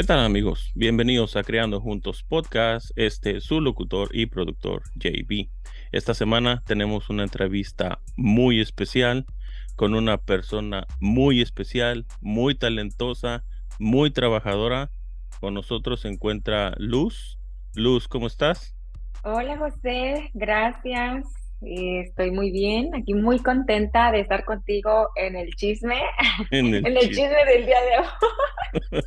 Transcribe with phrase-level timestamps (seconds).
[0.00, 0.72] ¿Qué tal amigos?
[0.74, 2.90] Bienvenidos a Creando Juntos Podcast.
[2.96, 5.50] Este es su locutor y productor JB.
[5.92, 9.26] Esta semana tenemos una entrevista muy especial
[9.76, 13.44] con una persona muy especial, muy talentosa,
[13.78, 14.90] muy trabajadora.
[15.38, 17.38] Con nosotros se encuentra Luz.
[17.74, 18.74] Luz, ¿cómo estás?
[19.22, 21.39] Hola José, gracias.
[21.62, 26.00] Eh, estoy muy bien, aquí muy contenta de estar contigo en el chisme,
[26.50, 27.44] en el, chisme.
[27.44, 27.98] del día de
[28.92, 29.02] hoy.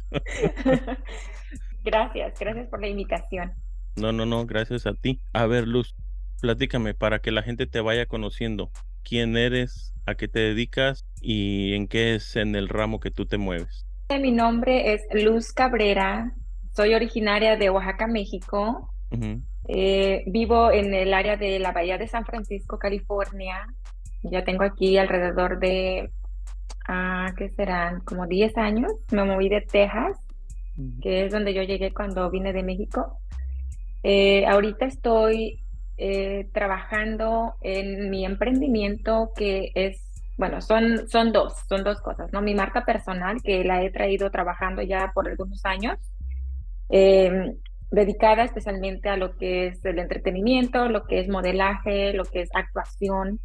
[1.83, 3.53] gracias, gracias por la invitación.
[3.95, 5.19] No, no, no, gracias a ti.
[5.33, 5.95] A ver, Luz,
[6.41, 8.71] platícame para que la gente te vaya conociendo.
[9.03, 9.93] ¿Quién eres?
[10.05, 11.05] ¿A qué te dedicas?
[11.21, 13.85] ¿Y en qué es en el ramo que tú te mueves?
[14.09, 16.33] Mi nombre es Luz Cabrera,
[16.73, 18.93] soy originaria de Oaxaca, México.
[19.67, 23.67] Eh, vivo en el área de la Bahía de San Francisco, California.
[24.23, 26.11] Ya tengo aquí alrededor de,
[26.87, 28.01] ah, ¿qué serán?
[28.01, 28.91] Como 10 años.
[29.11, 30.17] Me moví de Texas,
[31.01, 33.19] que es donde yo llegué cuando vine de México.
[34.03, 35.63] Eh, ahorita estoy
[35.97, 40.01] eh, trabajando en mi emprendimiento que es,
[40.37, 42.41] bueno, son, son dos, son dos cosas, ¿no?
[42.41, 45.97] Mi marca personal, que la he traído trabajando ya por algunos años.
[46.89, 47.55] Eh,
[47.93, 52.49] dedicada especialmente a lo que es el entretenimiento, lo que es modelaje, lo que es
[52.55, 53.39] actuación.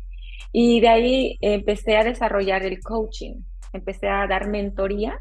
[0.52, 3.42] Y de ahí empecé a desarrollar el coaching,
[3.74, 5.20] empecé a dar mentoría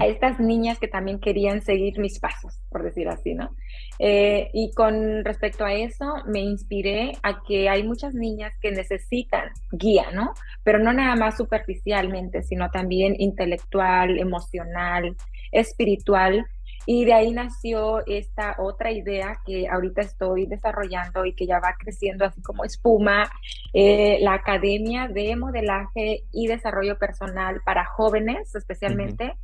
[0.00, 3.54] a estas niñas que también querían seguir mis pasos, por decir así, ¿no?
[3.98, 9.50] Eh, y con respecto a eso, me inspiré a que hay muchas niñas que necesitan
[9.70, 10.32] guía, ¿no?
[10.62, 15.14] Pero no nada más superficialmente, sino también intelectual, emocional,
[15.52, 16.46] espiritual,
[16.90, 21.74] y de ahí nació esta otra idea que ahorita estoy desarrollando y que ya va
[21.78, 23.30] creciendo así como espuma,
[23.74, 29.34] eh, la Academia de Modelaje y Desarrollo Personal para jóvenes, especialmente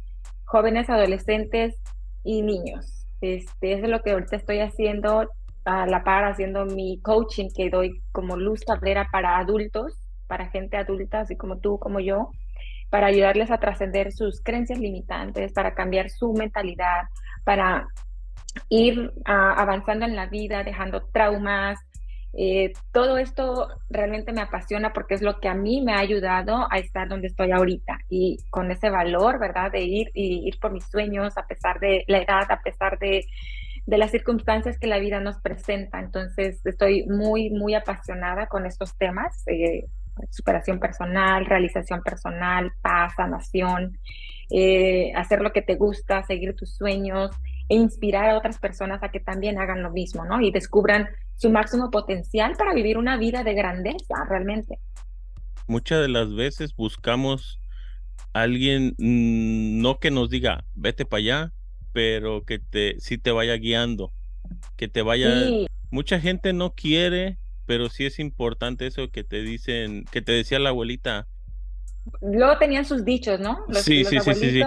[0.46, 1.74] jóvenes, adolescentes
[2.22, 3.06] y niños.
[3.20, 5.28] Este, eso es lo que ahorita estoy haciendo
[5.66, 9.92] a la par, haciendo mi coaching que doy como luz cabrera para adultos,
[10.28, 12.30] para gente adulta, así como tú, como yo,
[12.90, 17.08] para ayudarles a trascender sus creencias limitantes, para cambiar su mentalidad,
[17.44, 17.88] para
[18.68, 21.78] ir ah, avanzando en la vida, dejando traumas.
[22.36, 26.66] Eh, todo esto realmente me apasiona porque es lo que a mí me ha ayudado
[26.68, 29.70] a estar donde estoy ahorita y con ese valor, ¿verdad?
[29.70, 33.24] De ir y ir por mis sueños a pesar de la edad, a pesar de,
[33.86, 36.00] las circunstancias que la vida nos presenta.
[36.00, 39.84] Entonces, estoy muy, muy apasionada con estos temas, eh,
[40.30, 43.98] superación personal, realización personal, paz, sanación.
[44.50, 47.30] Eh, hacer lo que te gusta, seguir tus sueños
[47.68, 50.40] e inspirar a otras personas a que también hagan lo mismo, ¿no?
[50.40, 54.78] Y descubran su máximo potencial para vivir una vida de grandeza realmente.
[55.66, 57.58] Muchas de las veces buscamos
[58.34, 61.52] a alguien, mm, no que nos diga, vete para allá,
[61.92, 64.12] pero que te, sí te vaya guiando,
[64.76, 65.30] que te vaya...
[65.90, 70.58] Mucha gente no quiere, pero sí es importante eso que te dicen, que te decía
[70.58, 71.26] la abuelita,
[72.20, 73.58] luego tenían sus dichos, ¿no?
[73.72, 74.62] sí, sí, sí, sí,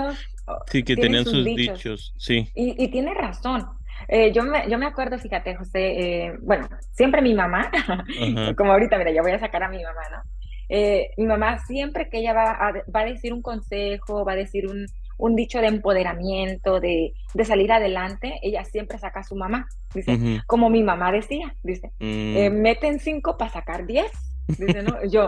[0.67, 0.83] sí.
[0.83, 2.13] que tenían sus, dichos.
[2.17, 2.49] sí.
[2.55, 3.67] Y, tiene razón.
[4.07, 7.71] Eh, yo, me, yo me acuerdo, fíjate, José, eh, bueno, siempre mi mamá,
[8.57, 10.21] como ahorita, mira, ya voy a sacar a mi mamá, ¿no?
[10.69, 14.37] Eh, mi mamá, siempre que ella va a, va a decir un consejo, va a
[14.37, 14.85] decir un,
[15.17, 20.41] un dicho de empoderamiento, de, de, salir adelante, ella siempre saca a su mamá, dice,
[20.45, 22.53] como mi mamá decía, dice, mm.
[22.61, 24.11] meten cinco para sacar diez.
[24.47, 25.03] Dice, ¿no?
[25.03, 25.27] Yo,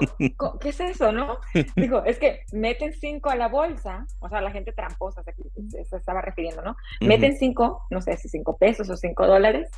[0.61, 1.39] ¿qué es eso, no?
[1.75, 6.21] Digo, es que meten cinco a la bolsa, o sea, la gente tramposa se, estaba
[6.21, 6.77] refiriendo, ¿no?
[7.01, 9.69] Meten cinco, no sé si cinco pesos o cinco dólares,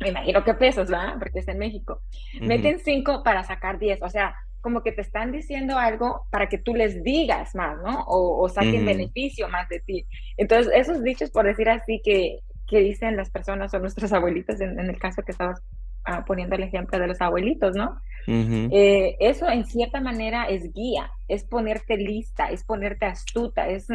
[0.00, 1.16] me imagino que pesos, ¿verdad?
[1.18, 2.00] Porque es en México.
[2.40, 6.56] Meten cinco para sacar diez, o sea, como que te están diciendo algo para que
[6.56, 8.04] tú les digas más, ¿no?
[8.06, 10.06] O, saquen beneficio más de ti.
[10.38, 14.80] Entonces, esos dichos, por decir así, que, que dicen las personas o nuestros abuelitos, en,
[14.80, 15.62] en el caso que estabas
[16.04, 18.00] Ah, poniendo el ejemplo de los abuelitos, ¿no?
[18.26, 23.86] Eh, eso en cierta manera es guía, es ponerte lista, es ponerte astuta, es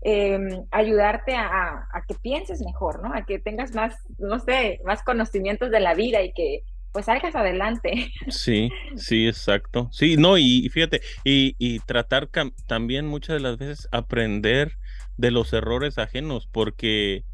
[0.00, 3.14] em, ayudarte a, que pienses mejor, ¿no?
[3.14, 7.34] A que tengas más, no sé, más conocimientos de la vida y que pues salgas
[7.34, 8.10] adelante.
[8.30, 9.90] Sí, sí, exacto.
[9.92, 12.30] Sí, no, y, fíjate, y, y tratar
[12.66, 14.78] también muchas de las veces aprender
[15.18, 17.24] de los errores ajenos, porque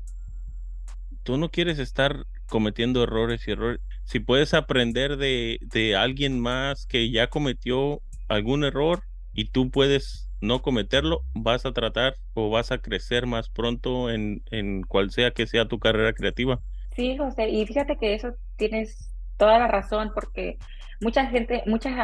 [1.22, 3.80] tú no quieres estar cometiendo errores y errores
[4.10, 10.62] si puedes aprender de, alguien más que ya cometió algún error y tú puedes no
[10.62, 15.46] cometerlo, vas a tratar o vas a crecer más pronto en, en cual sea que
[15.46, 16.60] sea tu carrera creativa.
[16.96, 19.09] Sí, José, y fíjate que eso tienes
[19.40, 20.58] toda la razón, porque
[21.00, 21.94] mucha gente, muchas,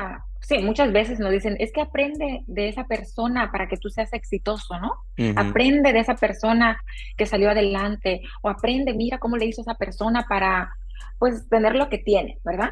[0.40, 4.10] sí, muchas veces nos dicen, es que aprende de esa persona para que tú seas
[4.14, 4.92] exitoso, ¿no?
[5.36, 6.80] Aprende de esa persona
[7.14, 10.70] que salió adelante, o aprende, mira cómo le hizo esa persona para,
[11.18, 12.70] pues, tener lo que tiene, ¿verdad?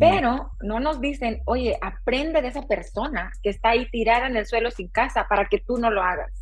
[0.00, 4.46] Pero no nos dicen, oye, aprende de esa persona que está ahí tirada en el
[4.46, 6.32] suelo sin casa para que tú no lo hagas.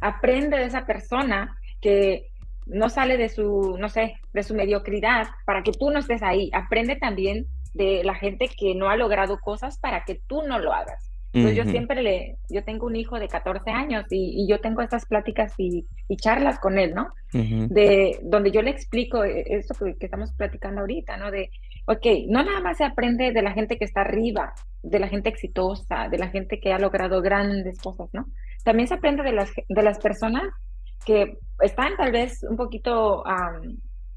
[0.00, 2.29] Aprende de esa persona que
[2.70, 6.50] no sale de su, no sé, de su mediocridad para que tú no estés ahí.
[6.52, 10.72] Aprende también de la gente que no ha logrado cosas para que tú no lo
[10.72, 11.10] hagas.
[11.32, 15.06] Entonces yo siempre le, yo tengo un hijo de 14 años y, yo tengo estas
[15.06, 15.86] pláticas y,
[16.16, 17.12] charlas con él, ¿no?
[17.32, 21.30] De donde yo le explico eh, esto que, que, estamos platicando ahorita, ¿no?
[21.30, 21.50] De,
[21.86, 25.28] ok, no nada más se aprende de la gente que está arriba, de la gente
[25.28, 28.26] exitosa, de la gente que ha logrado grandes cosas, ¿no?
[28.64, 30.42] También se aprende de las, de las personas
[31.04, 33.24] que están tal vez un poquito,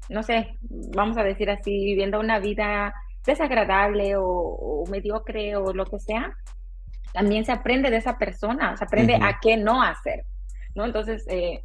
[0.08, 2.94] no sé, vamos a decir así, viviendo una vida
[3.26, 6.36] desagradable o, mediocre o lo que sea,
[7.12, 10.24] también se aprende de esa persona, se aprende a qué no hacer,
[10.74, 10.84] ¿no?
[10.84, 11.64] Entonces, eh,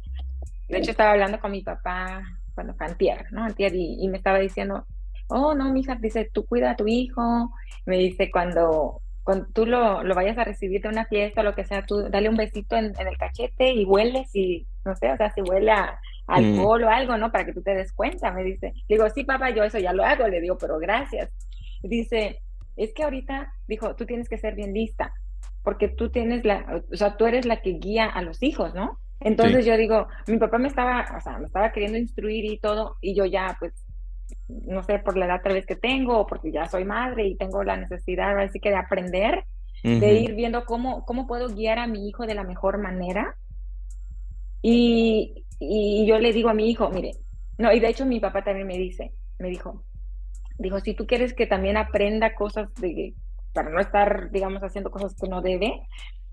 [0.68, 2.22] de hecho estaba hablando con mi papá
[2.54, 3.44] cuando fue antier, ¿no?
[3.44, 4.86] Antier y, me estaba diciendo,
[5.28, 7.52] oh, no, mija, dice, tú cuida a tu hijo,
[7.84, 11.54] me dice, cuando, cuando tú lo, lo, vayas a recibir de una fiesta o lo
[11.54, 15.16] que sea, tú dale un besito en, el cachete y hueles y, no sé, o
[15.16, 17.32] sea, si huele a, alcohol o algo, ¿no?
[17.32, 18.72] Para que tú te des cuenta, me dice.
[18.88, 21.30] Le digo, sí, papá, yo eso ya lo hago, le digo, pero gracias.
[21.82, 22.40] Dice,
[22.76, 25.12] es que ahorita, dijo, tú tienes que ser bien lista,
[25.62, 28.98] porque tú tienes la, o sea, tú eres la que guía a los hijos, ¿no?
[29.20, 32.96] Entonces yo digo, mi papá me estaba, o sea, me estaba queriendo instruir y todo,
[33.02, 33.74] y yo ya, pues,
[34.48, 37.36] no sé, por la edad tal vez que tengo, o porque ya soy madre y
[37.36, 39.44] tengo la necesidad, así que de aprender,
[39.82, 43.36] de ir viendo cómo, cómo puedo guiar a mi hijo de la mejor manera.
[44.62, 47.12] Y, y yo le digo a mi hijo, mire,
[47.56, 49.84] no, y de hecho mi papá también me dice, me dijo,
[50.60, 53.14] Dijo, si tú quieres que también aprenda cosas de,
[53.54, 55.80] para no estar, digamos, haciendo cosas que no debe,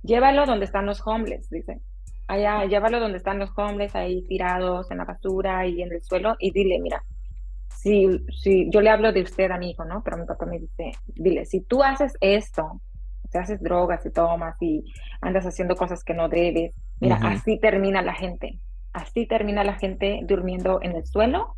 [0.03, 1.79] llévalo donde están los homeless, dice.
[2.27, 6.35] Allá, llévalo donde están los homeless, ahí tirados en la basura y en el suelo,
[6.39, 7.05] y dile, mira,
[7.77, 10.03] si, si yo le hablo de usted a mi hijo, ¿no?
[10.03, 12.81] Pero mi papá me dice, dile, si tú haces esto,
[13.31, 14.85] te haces drogas y tomas y
[15.21, 18.59] andas haciendo cosas que no debes, mira, así termina la gente.
[18.93, 21.55] Así termina la gente durmiendo en el suelo,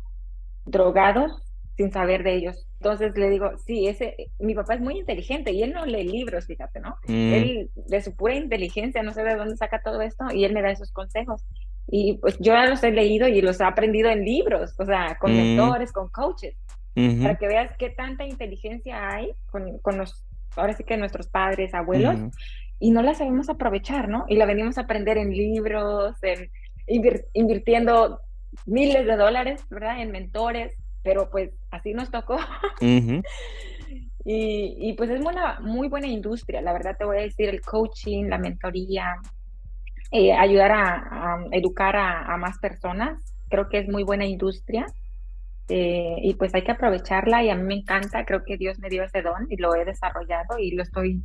[0.66, 1.42] drogados,
[1.76, 2.66] sin saber de ellos.
[2.80, 6.46] Entonces le digo, sí, ese, mi papá es muy inteligente y él no lee libros,
[6.46, 6.96] fíjate, ¿no?
[7.06, 7.32] Mm.
[7.32, 10.60] Él, de su pura inteligencia, no sé de dónde saca todo esto y él me
[10.60, 11.44] da esos consejos.
[11.92, 15.16] Y pues yo ya los he leído y los he aprendido en libros, o sea,
[15.18, 15.36] con mm.
[15.36, 16.56] mentores, con coaches,
[16.94, 21.74] para que veas qué tanta inteligencia hay con, con los, ahora sí que nuestros padres,
[21.74, 22.16] abuelos,
[22.78, 24.24] y no la sabemos aprovechar, ¿no?
[24.28, 26.50] Y la venimos a aprender en libros, en
[27.32, 28.20] invirtiendo
[28.66, 30.00] miles de dólares, ¿verdad?
[30.00, 32.38] En mentores pero pues así nos tocó.
[34.24, 38.26] y, pues es una muy buena industria, la verdad te voy a decir, el coaching,
[38.26, 39.16] la mentoría,
[40.10, 43.18] eh, ayudar a, educar a, más personas,
[43.48, 44.86] creo que es muy buena industria.
[45.68, 48.88] Eh, y pues hay que aprovecharla y a mí me encanta, creo que Dios me
[48.88, 51.22] dio ese don y lo he desarrollado y lo estoy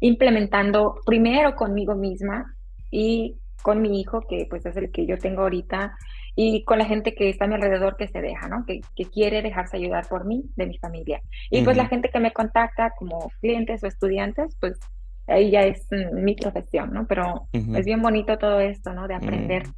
[0.00, 2.56] implementando primero conmigo misma
[2.90, 5.96] y con mi hijo, que pues es el que yo tengo ahorita,
[6.36, 8.64] y con la gente que está a mi alrededor que se deja, ¿no?
[8.66, 8.80] Que,
[9.10, 11.22] quiere dejarse ayudar por mí, de mi familia.
[11.50, 14.78] Y pues la gente que me contacta como clientes o estudiantes, pues
[15.26, 17.06] ahí ya es mm, mi profesión, ¿no?
[17.06, 19.08] Pero es bien bonito todo esto, ¿no?
[19.08, 19.68] De aprender.
[19.68, 19.74] Mm.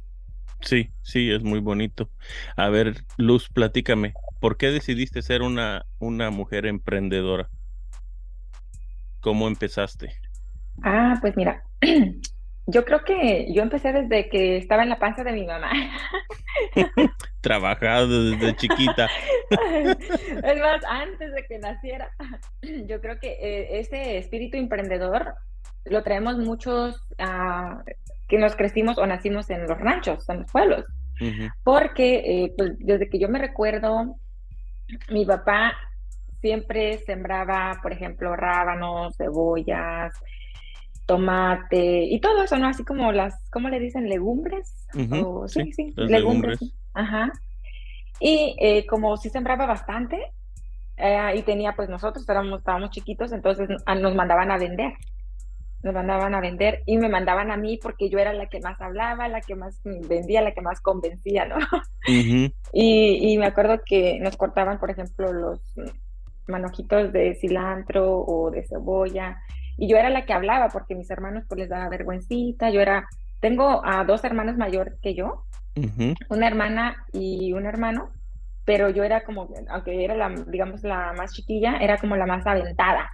[0.61, 2.09] Sí, sí, es muy bonito.
[2.55, 7.49] A ver, Luz, platícame, ¿por qué decidiste ser una, una mujer emprendedora?
[9.21, 10.13] ¿Cómo empezaste?
[10.83, 11.63] Ah, pues mira,
[12.69, 15.71] Yo creo que yo empecé desde que estaba en la panza de mi mamá.
[17.41, 19.07] Trabajado desde chiquita.
[19.49, 22.11] es más, antes de que naciera.
[22.87, 25.35] Yo creo que eh, ese espíritu emprendedor
[25.85, 27.81] lo traemos muchos ah,
[28.27, 30.85] que nos crecimos o nacimos en los ranchos, en los pueblos.
[31.63, 34.17] Porque eh, pues, desde que yo me recuerdo,
[35.09, 35.73] mi papá
[36.41, 40.13] siempre sembraba, por ejemplo, rábanos, cebollas,
[41.07, 42.67] tomate y todo eso, ¿no?
[42.67, 44.07] Así como las, ¿cómo le dicen?
[44.07, 44.75] Legumbres.
[45.47, 46.59] sí, sí, legumbres.
[46.93, 47.31] Ajá.
[48.19, 50.33] Y eh, como sí sembraba bastante,
[50.97, 54.93] eh, y tenía, pues nosotros estábamos, estábamos chiquitos, entonces nos mandaban a vender.
[55.83, 58.81] Nos mandaban a vender y me mandaban a mí porque yo era la que más
[58.81, 61.57] hablaba, la que más vendía, la que más convencía, ¿no?
[62.07, 65.61] y, y me acuerdo que nos cortaban, por ejemplo, los
[66.47, 69.37] manojitos de cilantro o de cebolla
[69.77, 73.07] y yo era la que hablaba porque mis hermanos pues les daba vergüencita, yo era,
[73.39, 75.45] tengo a dos hermanos mayor que yo,
[76.29, 78.11] una hermana y un hermano,
[78.65, 82.45] pero yo era como, aunque era la, digamos, la más chiquilla, era como la más
[82.45, 83.09] aventada.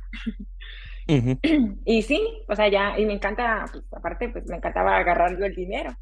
[1.86, 5.46] Y sí, o sea, ya, y me encanta, pues aparte, pues me encantaba agarrar yo
[5.46, 5.94] el dinero.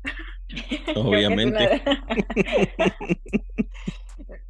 [0.96, 1.82] Obviamente.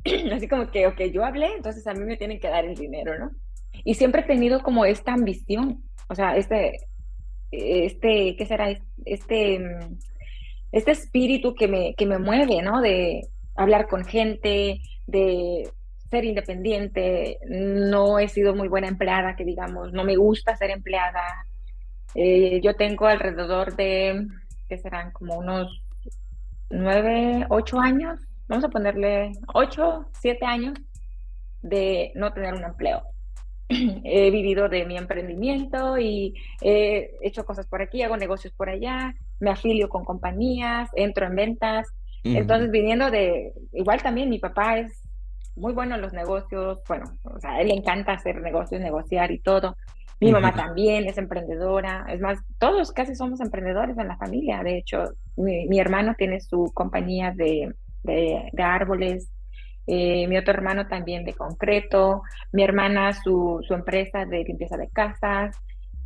[0.33, 3.17] Así como que, ok, yo hablé, entonces a mí me tienen que dar el dinero,
[3.17, 3.31] ¿no?
[3.83, 6.77] Y siempre he tenido como esta ambición, o sea, este,
[7.51, 8.67] este, ¿qué será?
[9.05, 9.61] Este,
[10.73, 12.81] este espíritu que me, que me mueve, ¿no?
[12.81, 13.21] De
[13.55, 15.71] hablar con gente, de
[16.09, 17.39] ser independiente.
[17.47, 21.23] No he sido muy buena empleada, que digamos, no me gusta ser empleada.
[22.13, 24.27] Eh, yo tengo alrededor de,
[24.67, 25.11] ¿qué serán?
[25.13, 25.81] Como unos
[26.69, 30.77] nueve, ocho años, vamos a ponerle ocho, siete años
[31.61, 33.01] de no tener un empleo.
[34.03, 39.15] he vivido de mi emprendimiento y he hecho cosas por aquí, hago negocios por allá,
[39.39, 41.87] me afilio con compañías, entro en ventas.
[42.23, 45.01] Entonces, viniendo de, igual también mi papá es
[45.55, 49.31] muy bueno en los negocios, bueno, o sea, a él le encanta hacer negocios, negociar
[49.31, 49.75] y todo.
[50.19, 54.61] Mi mamá también es emprendedora, es más, todos casi somos emprendedores en la familia.
[54.61, 57.73] De hecho, mi, hermano tiene su compañía de,
[58.03, 59.31] de árboles,
[59.87, 62.21] eh, mi otro hermano también de concreto,
[62.51, 65.55] mi hermana su, su empresa de limpieza de casas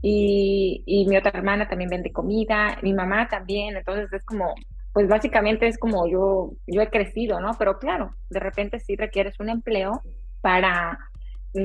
[0.01, 4.53] y, y, mi otra hermana también vende comida, mi mamá también, entonces es como,
[4.93, 7.51] pues básicamente es como yo, yo he crecido, ¿no?
[7.57, 10.01] Pero claro, de repente sí requieres un empleo
[10.41, 10.99] para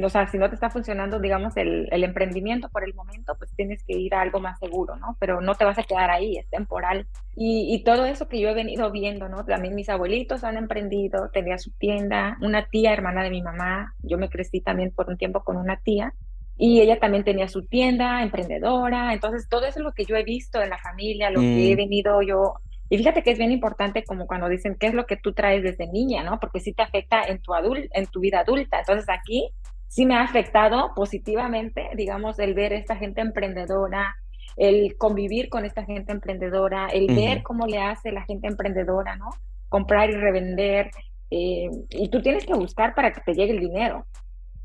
[0.02, 3.52] o sea, si no te está funcionando, digamos, el, el, emprendimiento por el momento, pues
[3.56, 5.16] tienes que ir a algo más seguro, ¿no?
[5.18, 7.06] Pero no te vas a quedar ahí, es temporal.
[7.34, 9.44] Y, y, todo eso que yo he venido viendo, ¿no?
[9.44, 14.18] También mis abuelitos han emprendido, tenía su tienda, una tía, hermana de mi mamá, yo
[14.18, 16.14] me crecí también por un tiempo con una tía,
[16.56, 20.24] y ella también tenía su tienda, emprendedora, entonces todo eso es lo que yo he
[20.24, 21.78] visto en la familia, lo que he mm.
[21.78, 22.54] venido yo
[22.92, 25.62] y fíjate que es bien importante como cuando dicen qué es lo que tú traes
[25.62, 26.40] desde niña, ¿no?
[26.40, 28.80] Porque sí te afecta en tu, adult en tu vida adulta.
[28.80, 29.48] Entonces aquí
[29.90, 34.14] sí me ha afectado positivamente, digamos, el ver esta gente emprendedora,
[34.56, 39.30] el convivir con esta gente emprendedora, el ver cómo le hace la gente emprendedora, ¿no?
[39.68, 40.92] Comprar y revender.
[41.30, 44.06] Eh, y tú tienes que buscar para que te llegue el dinero,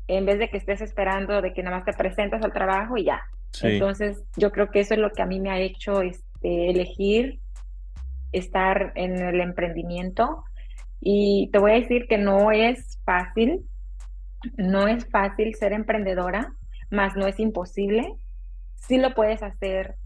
[0.06, 3.04] en vez de que estés esperando de que nada más te presentas al trabajo y
[3.04, 3.20] ya.
[3.62, 7.40] Entonces, yo creo que eso es lo que a mí me ha hecho este, elegir
[8.30, 10.44] estar en el emprendimiento.
[11.00, 13.64] Y te voy a decir que no es fácil,
[14.56, 16.52] no es fácil ser emprendedora,
[16.90, 18.14] más no es imposible.
[18.74, 19.96] Sí lo puedes hacer.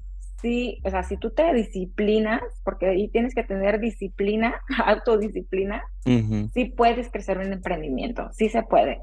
[0.40, 6.64] Sí, o sea, si tú te disciplinas, porque ahí tienes que tener disciplina, autodisciplina, sí
[6.76, 9.02] puedes crecer un emprendimiento, sí se puede,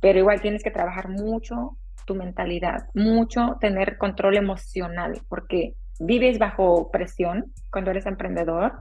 [0.00, 1.76] pero igual tienes que trabajar mucho
[2.06, 8.72] tu mentalidad, mucho tener control emocional, porque vives bajo presión cuando eres emprendedor,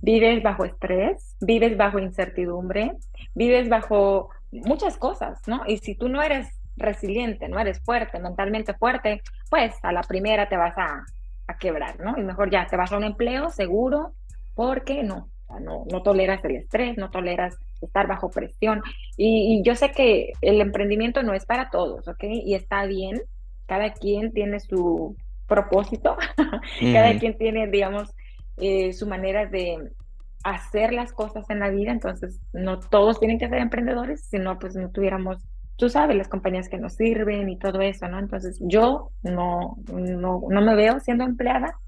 [0.00, 2.92] vives bajo estrés, vives bajo incertidumbre,
[3.34, 5.62] vives bajo muchas cosas, ¿no?
[5.66, 10.48] Y si tú no eres resiliente, no eres fuerte, mentalmente fuerte, pues a la primera
[10.48, 11.04] te vas a,
[11.60, 12.16] quebrar, ¿no?
[12.16, 14.14] Y mejor ya te vas a un empleo seguro
[14.54, 15.28] porque no,
[15.60, 18.82] no, no toleras el estrés, no toleras estar bajo presión.
[19.18, 22.24] Y, yo sé que el emprendimiento no es para todos, ¿ok?
[22.24, 23.20] Y está bien,
[23.66, 26.16] cada quien tiene su propósito,
[26.80, 28.14] cada quien tiene, digamos,
[28.56, 29.90] eh, su manera de,
[30.44, 34.76] hacer las cosas en la vida, entonces no todos tienen que ser emprendedores, sino pues
[34.76, 35.42] no tuviéramos,
[35.76, 38.18] tú sabes, las compañías que nos sirven y todo eso, ¿no?
[38.18, 41.78] Entonces yo no, no, no me veo siendo empleada,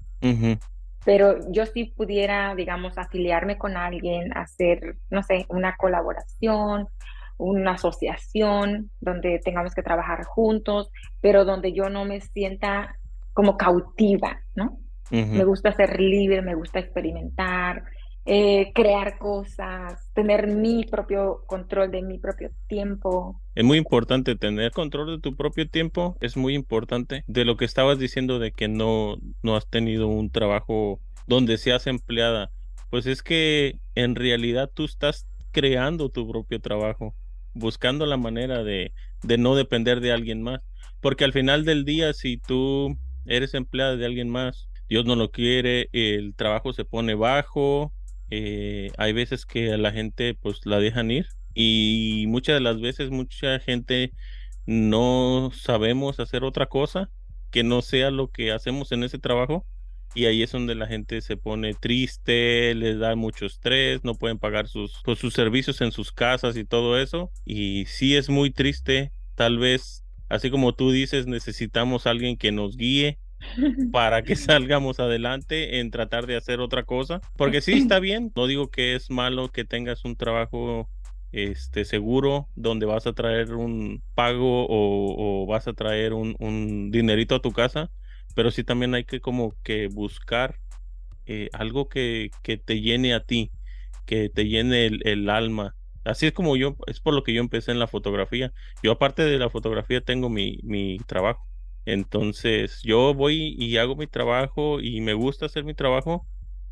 [1.05, 6.87] pero yo sí pudiera, digamos, afiliarme con alguien, hacer, no sé, una colaboración,
[7.37, 12.97] una asociación donde tengamos que trabajar juntos, pero donde yo no me sienta
[13.33, 14.79] como cautiva, ¿no?
[15.11, 17.83] Me gusta ser libre, me gusta experimentar,
[18.29, 23.41] eh, crear cosas, tener mi propio control de mi propio tiempo.
[23.55, 27.23] Es muy importante tener control de tu propio tiempo, es muy importante.
[27.27, 31.87] De lo que estabas diciendo de que no, no has tenido un trabajo donde seas
[31.87, 32.51] empleada,
[32.89, 37.15] pues es que en realidad tú estás creando tu propio trabajo,
[37.53, 38.91] buscando la manera de,
[39.23, 40.59] de no depender de alguien más.
[40.99, 45.31] Porque al final del día, si tú eres empleada de alguien más, Dios no lo
[45.31, 47.93] quiere, el trabajo se pone bajo,
[48.29, 52.79] eh, hay veces que a la gente pues la dejan ir y muchas de las
[52.79, 54.11] veces mucha gente
[54.65, 57.09] no sabemos hacer otra cosa
[57.51, 59.65] que no sea lo que hacemos en ese trabajo
[60.13, 64.39] y ahí es donde la gente se pone triste, les da mucho estrés, no pueden
[64.39, 68.51] pagar sus, pues, sus servicios en sus casas y todo eso y sí es muy
[68.51, 73.19] triste, tal vez así como tú dices necesitamos alguien que nos guíe
[73.91, 77.21] para que salgamos adelante en tratar de hacer otra cosa.
[77.35, 80.89] Porque sí está bien, no digo que es malo que tengas un trabajo
[81.31, 87.41] este seguro donde vas a traer un pago o, vas a traer un, dinerito a
[87.41, 87.91] tu casa,
[88.35, 90.55] pero sí también hay que como que buscar
[91.25, 93.51] eh, algo que, que, te llene a ti,
[94.05, 95.75] que te llene el, alma.
[96.05, 98.53] Así es como yo, es por lo que yo empecé en la fotografía.
[98.81, 101.45] Yo aparte de la fotografía tengo mi, mi trabajo.
[101.87, 106.27] Entonces yo voy y hago mi trabajo y me gusta hacer mi trabajo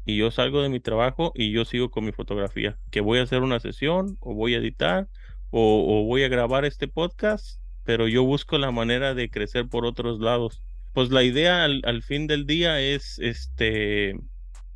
[0.05, 3.24] y yo salgo de mi trabajo y yo sigo con mi fotografía, que voy a
[3.24, 5.07] hacer una sesión o voy a editar
[5.51, 10.19] o, voy a grabar este podcast, pero yo busco la manera de crecer por otros
[10.19, 10.62] lados.
[10.91, 14.15] Pues la idea al, al fin del día es este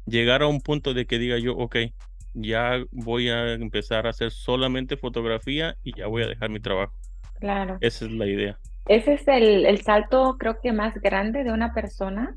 [0.06, 1.76] llegar a un punto de que diga yo, ok,
[2.34, 6.94] ya voy a empezar a hacer solamente fotografía y ya voy a dejar mi trabajo.
[7.42, 7.78] Claro.
[7.82, 8.58] Esa es la idea.
[8.90, 12.36] Ese es el, el salto creo que más grande de una persona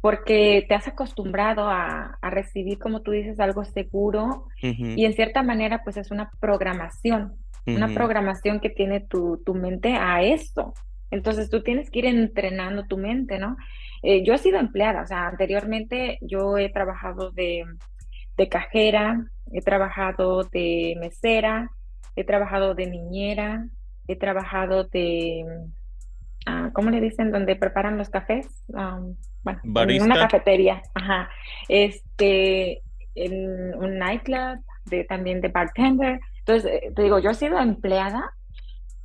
[0.00, 5.82] porque te has acostumbrado a, recibir, como tú dices, algo seguro y en cierta manera
[5.84, 7.36] pues es una programación,
[7.66, 10.72] una programación que tiene tu, mente a esto.
[11.10, 13.56] Entonces tú tienes que ir entrenando tu mente, ¿no?
[14.02, 17.64] Eh, yo he sido empleada, o sea, anteriormente yo he trabajado de,
[18.36, 21.70] de cajera, he trabajado de mesera,
[22.16, 23.66] he trabajado de niñera,
[24.12, 25.44] he trabajado de,
[26.46, 27.30] ah, ¿cómo le dicen?
[27.30, 28.64] Donde preparan los cafés.
[29.42, 31.28] bueno, en una cafetería, ajá.
[31.68, 32.82] Este,
[33.14, 36.20] en un nightclub, de, también de bartender.
[36.38, 38.32] Entonces, eh, te digo, yo he sido empleada,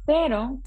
[0.06, 0.60] pero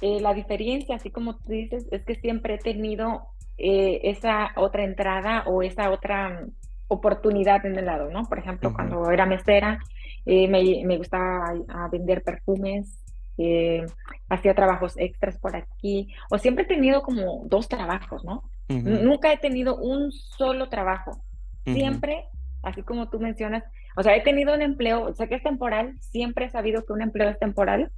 [0.00, 4.84] eh, la diferencia, así como tú dices, es que siempre he tenido eh, esa otra
[4.84, 6.46] entrada o esa otra
[6.88, 8.22] oportunidad en el lado, ¿no?
[8.24, 9.78] Por ejemplo, cuando era mesera,
[10.24, 10.48] me,
[10.84, 11.54] me, gustaba
[11.90, 12.98] vender perfumes,
[13.38, 13.86] eh,
[14.28, 18.42] hacía trabajos extras por aquí, o siempre he tenido como dos trabajos, ¿no?
[18.68, 21.22] Nunca he tenido un solo trabajo.
[21.64, 22.26] Siempre,
[22.62, 23.64] así como tú mencionas,
[23.96, 27.02] o sea, he tenido un empleo, sé que es temporal, siempre he sabido que un
[27.02, 27.90] empleo es temporal,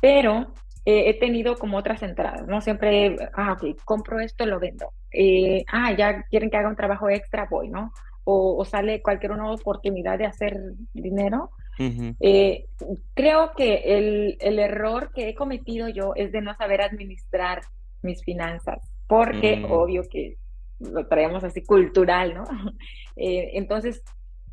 [0.00, 0.52] pero
[0.84, 2.60] eh, he tenido como otras entradas, ¿no?
[2.60, 4.92] Siempre, ah, ok, compro esto, lo vendo.
[5.10, 7.92] Eh, ah, ya quieren que haga un trabajo extra, voy, ¿no?
[8.24, 10.58] O, o sale cualquier nueva oportunidad de hacer
[10.92, 12.66] dinero, eh,
[13.14, 17.60] creo que el, el, error que he cometido yo es de no saber administrar
[18.02, 19.70] mis finanzas, porque mm.
[19.70, 20.36] obvio que
[20.80, 22.44] lo traemos así cultural, ¿no?
[23.18, 24.02] Eh, entonces,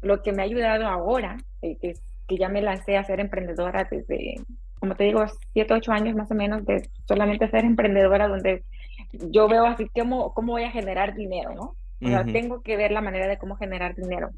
[0.02, 1.96] lo que me ha ayudado ahora, eh, que,
[2.30, 4.36] que ya me lancé a ser emprendedora desde,
[4.80, 8.64] como te digo, siete, ocho años más o menos de solamente ser emprendedora, donde
[9.12, 11.76] yo veo así cómo, cómo voy a generar dinero, ¿no?
[12.02, 14.30] O sea, tengo que ver la manera de cómo generar dinero.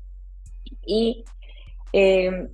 [0.85, 1.23] Y
[1.93, 2.47] eh,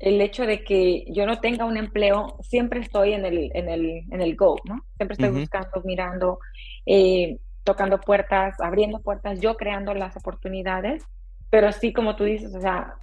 [0.00, 4.02] el hecho de que yo no tenga un empleo, siempre estoy en el, en el,
[4.10, 4.82] en el go, ¿no?
[4.96, 6.38] Siempre estoy buscando, mirando,
[6.86, 11.04] eh, tocando puertas, abriendo puertas, yo creando las oportunidades,
[11.50, 12.94] pero sí, como tú dices, o sea,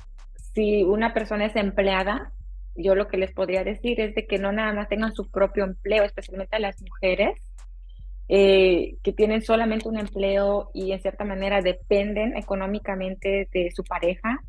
[0.56, 2.32] si una persona es empleada,
[2.76, 5.66] yo lo que les podría decir es de que no nada más tengan su propio
[5.66, 7.38] empleo, especialmente a las mujeres,
[8.28, 14.42] eh, que tienen solamente un empleo y en cierta manera dependen económicamente de su pareja,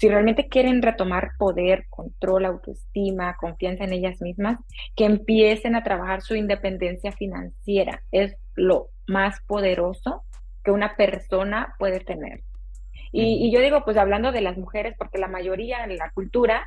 [0.00, 4.58] si realmente quieren retomar poder, control, autoestima, confianza en ellas mismas,
[4.96, 8.02] que empiecen a trabajar su independencia financiera.
[8.10, 10.24] Es lo más poderoso
[10.64, 12.40] que una persona puede tener.
[13.12, 16.66] Y, yo digo, pues hablando de las mujeres, porque la mayoría en la cultura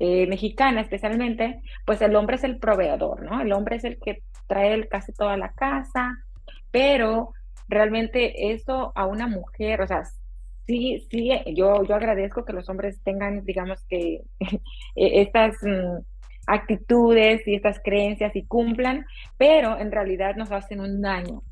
[0.00, 3.40] eh, mexicana especialmente, pues el hombre es el proveedor, ¿no?
[3.40, 6.18] El hombre es el que trae casi toda la casa,
[6.72, 7.34] pero
[7.68, 10.02] realmente eso a una mujer, o sea,
[10.66, 14.22] sí, sí, yo, yo agradezco que los hombres tengan, digamos que,
[14.96, 16.02] e, estas mm,
[16.46, 19.06] actitudes y estas creencias y cumplan,
[19.38, 21.42] pero en realidad nos hacen un daño,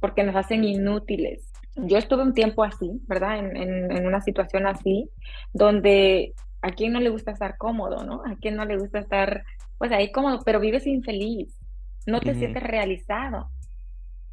[0.00, 1.50] porque nos hacen inútiles.
[1.76, 3.38] Yo estuve un tiempo así, ¿verdad?
[3.38, 3.56] En,
[3.90, 5.10] en, una situación así,
[5.52, 8.22] donde a quien no le gusta estar cómodo, ¿no?
[8.24, 9.44] A quien no le gusta estar,
[9.76, 11.54] pues ahí cómodo, pero vives infeliz,
[12.06, 13.50] no te sientes realizado.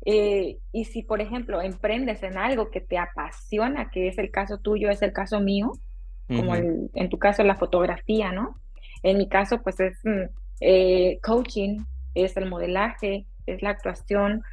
[0.05, 4.57] Eh, y si, por ejemplo, emprendes en algo que te apasiona, que es el caso
[4.57, 5.71] tuyo, es el caso mío,
[6.27, 8.55] como en tu caso la fotografía, ¿no?
[9.03, 10.23] En mi caso, pues es mm,
[10.61, 11.79] eh, coaching,
[12.15, 14.43] es el modelaje, es la actuación.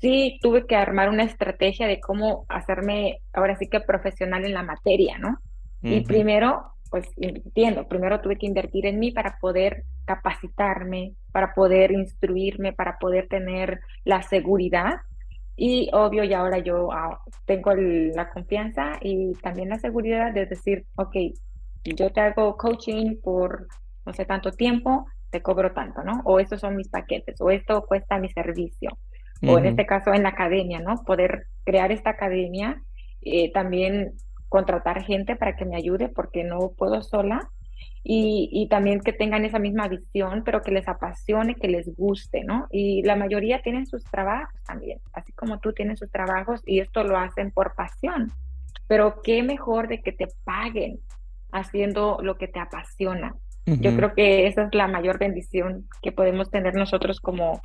[0.00, 4.62] Sí, tuve que armar una estrategia de cómo hacerme ahora sí que profesional en la
[4.62, 5.38] materia, ¿no?
[5.82, 11.92] Y primero, pues entiendo, primero tuve que invertir en mí para poder capacitarme, para poder
[11.92, 15.00] instruirme, para poder tener la seguridad.
[15.56, 20.86] Y obvio, y ahora yo ah, tengo la confianza y también la seguridad de decir,
[20.96, 21.16] ok,
[21.84, 23.68] yo te hago coaching por
[24.06, 26.20] no sé tanto tiempo, te cobro tanto, ¿no?
[26.24, 28.90] O estos son mis paquetes, o esto cuesta mi servicio.
[29.46, 30.94] O en este caso en la academia, ¿no?
[31.04, 32.80] Poder crear esta academia,
[33.20, 34.12] eh, también
[34.48, 37.50] contratar gente para que me ayude porque no puedo sola
[38.06, 42.44] y, y, también que tengan esa misma visión, pero que les apasione, que les guste,
[42.44, 42.68] ¿no?
[42.70, 47.02] Y la mayoría tienen sus trabajos también, así como tú tienes sus trabajos y esto
[47.02, 48.30] lo hacen por pasión.
[48.86, 51.00] Pero qué mejor de que te paguen
[51.50, 53.34] haciendo lo que te apasiona.
[53.66, 57.62] Yo creo que esa es la mayor bendición que podemos tener nosotros como,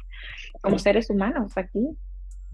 [0.61, 1.89] como seres humanos aquí.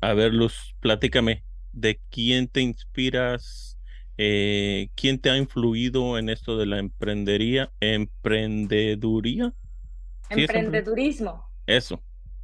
[0.01, 3.74] A ver, Luz, platícame, ¿de quién te inspiras?
[4.17, 7.71] Eh, ¿Quién te ha influido en esto de la emprendería?
[7.79, 9.53] ¿Emprendeduría?
[10.29, 11.47] Emprendedurismo.
[11.67, 12.01] Eso.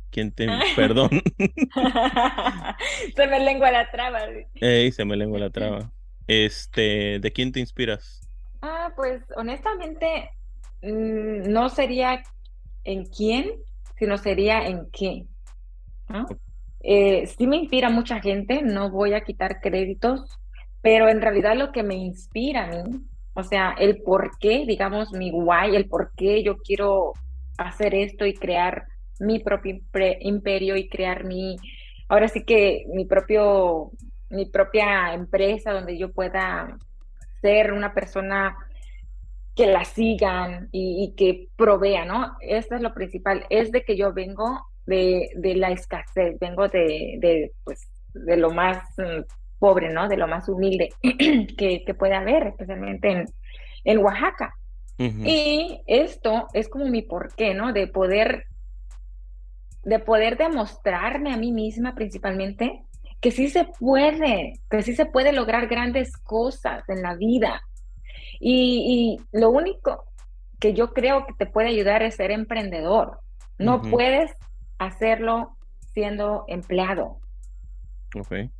[0.09, 0.47] ¿Quién te...
[0.75, 1.09] Perdón.
[3.15, 4.19] se me lengua la traba.
[4.55, 5.91] Ey, se me lengua la traba.
[6.27, 8.21] Este, ¿de quién te inspiras?
[8.61, 10.29] Ah, pues honestamente
[10.81, 12.21] mm, no sería
[12.83, 13.51] en quién,
[13.97, 15.25] sino sería en qué.
[16.81, 20.39] Eh, sí me inspira mucha gente, no voy a quitar créditos,
[20.81, 23.01] pero en realidad lo que me inspira a mí,
[23.33, 27.13] o sea, el por qué, digamos, mi why, el por qué yo quiero
[27.57, 28.85] hacer esto y crear
[29.19, 29.79] mi propio
[30.19, 31.55] imperio y crear mi,
[32.09, 33.91] ahora sí que mi propio,
[34.29, 36.77] mi propia empresa donde yo pueda
[37.41, 38.57] ser una persona
[39.55, 42.35] que la sigan y, que provea, ¿no?
[42.41, 47.51] Esto es lo principal, es de que yo vengo de, la escasez, vengo de, de,
[47.63, 49.21] pues, de lo más mm,
[49.61, 50.09] pobre, ¿no?
[50.09, 53.25] De lo más humilde que, que puede haber, especialmente en,
[53.83, 54.55] en Oaxaca.
[54.97, 57.73] Y esto es como mi porqué, ¿no?
[57.73, 58.45] De poder,
[59.83, 62.83] de poder demostrarme a mí misma principalmente
[63.19, 67.63] que sí se puede, que sí se puede lograr grandes cosas en la vida.
[68.39, 70.05] Y, lo único
[70.59, 73.21] que yo creo que te puede ayudar es ser emprendedor.
[73.57, 74.31] No puedes
[74.77, 75.55] hacerlo
[75.93, 77.17] siendo empleado.
[78.15, 78.51] Okay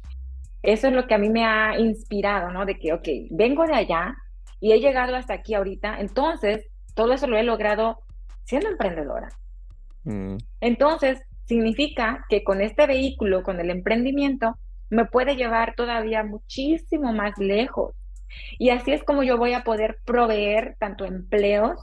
[0.64, 2.66] eso es lo que a mí me ha inspirado, ¿no?
[2.66, 4.16] De que, ok, vengo de allá
[4.60, 8.00] y he llegado hasta aquí ahorita, entonces todo eso lo he logrado
[8.44, 9.30] siendo emprendedora.
[10.04, 10.38] Mm.
[10.60, 14.58] Entonces, significa que con este vehículo, con el emprendimiento,
[14.90, 17.96] me puede llevar todavía muchísimo más lejos.
[18.60, 21.80] Y así es como yo voy a poder proveer tanto empleos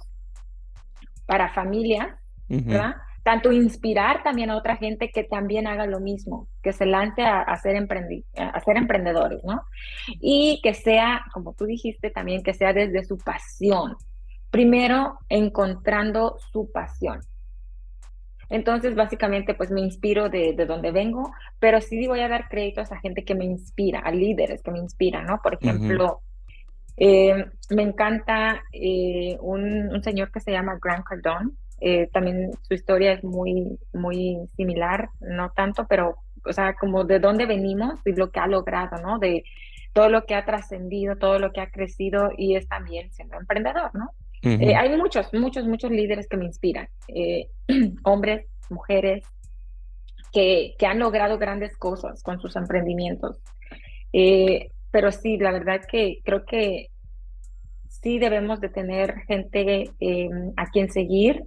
[1.27, 2.09] para familias,
[2.49, 2.95] ¿verdad?
[3.29, 7.43] Tanto inspirar también a otra gente que también haga lo mismo, que se lance a,
[7.43, 9.61] a, ser, a ser emprendedores, ¿no?
[10.19, 13.97] Y que sea, como tú dijiste también, que sea desde su pasión.
[14.51, 17.21] Primero, encontrando su pasión.
[18.49, 22.91] Entonces, básicamente, pues me inspiro de, de, donde vengo, pero sí voy a dar créditos
[22.93, 25.39] a gente que me inspira, a líderes que me inspiran, ¿no?
[25.43, 26.23] Por ejemplo,
[26.97, 31.51] eh, me encanta eh, un, un, señor que se llama Grant Cardone.
[31.81, 37.21] Eh, también su historia es muy, muy similar, no tanto, pero, o sea, como de
[37.21, 39.19] dónde venimos y lo que ha logrado, ¿no?
[39.19, 39.45] De
[39.93, 43.91] todo lo que ha trascendido, todo lo que ha crecido y es también siendo emprendedor,
[43.95, 44.11] ¿no?
[44.43, 47.49] Eh, hay muchos, muchos, muchos líderes que me inspiran, eh,
[48.05, 49.25] hombres, mujeres,
[50.33, 53.41] que, que, han logrado grandes cosas con sus emprendimientos.
[54.91, 56.91] pero sí, la verdad que creo que
[57.89, 59.91] sí debemos de tener gente
[60.57, 61.43] a quien seguir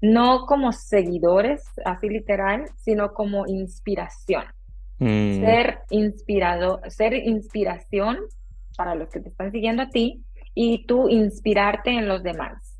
[0.00, 4.44] no como seguidores, así literal, sino como inspiración.
[4.98, 5.40] Mm.
[5.40, 8.18] Ser inspirado, ser inspiración
[8.76, 10.22] para los que te están siguiendo a ti
[10.54, 12.78] y tú inspirarte en los demás.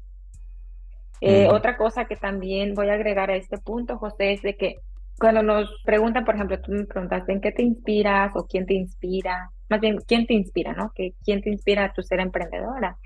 [1.20, 1.54] Eh, mm.
[1.54, 4.76] Otra cosa que también voy a agregar a este punto, José, es de que
[5.18, 8.74] cuando nos preguntan, por ejemplo, tú me preguntaste en qué te inspiras o quién te
[8.74, 10.92] inspira, más bien, ¿quién te inspira, no?
[10.94, 12.98] Que, ¿Quién te inspira a tu ser emprendedora?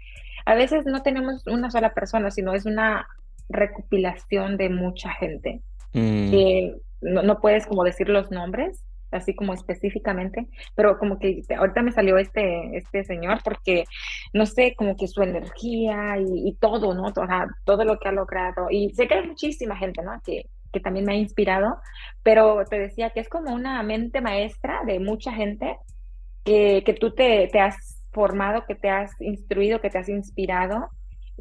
[0.45, 3.07] A veces no tenemos una sola persona, sino es una
[3.51, 5.61] recopilación de mucha gente.
[5.93, 6.31] Mm.
[6.31, 11.93] que no, puedes como decir los nombres, así como específicamente, pero como que ahorita me
[11.93, 13.85] salió este, este señor porque,
[14.33, 17.13] no sé, como que su energía y, todo, ¿no?
[17.13, 17.27] Todo,
[17.65, 18.69] todo lo que ha logrado.
[18.71, 20.21] Y sé que hay muchísima gente, ¿no?
[20.25, 21.79] Que, que también me ha inspirado,
[22.23, 25.77] pero te decía que es como una mente maestra de mucha gente
[26.45, 30.91] que, que tú te, te has formado, que te has instruido, que te has inspirado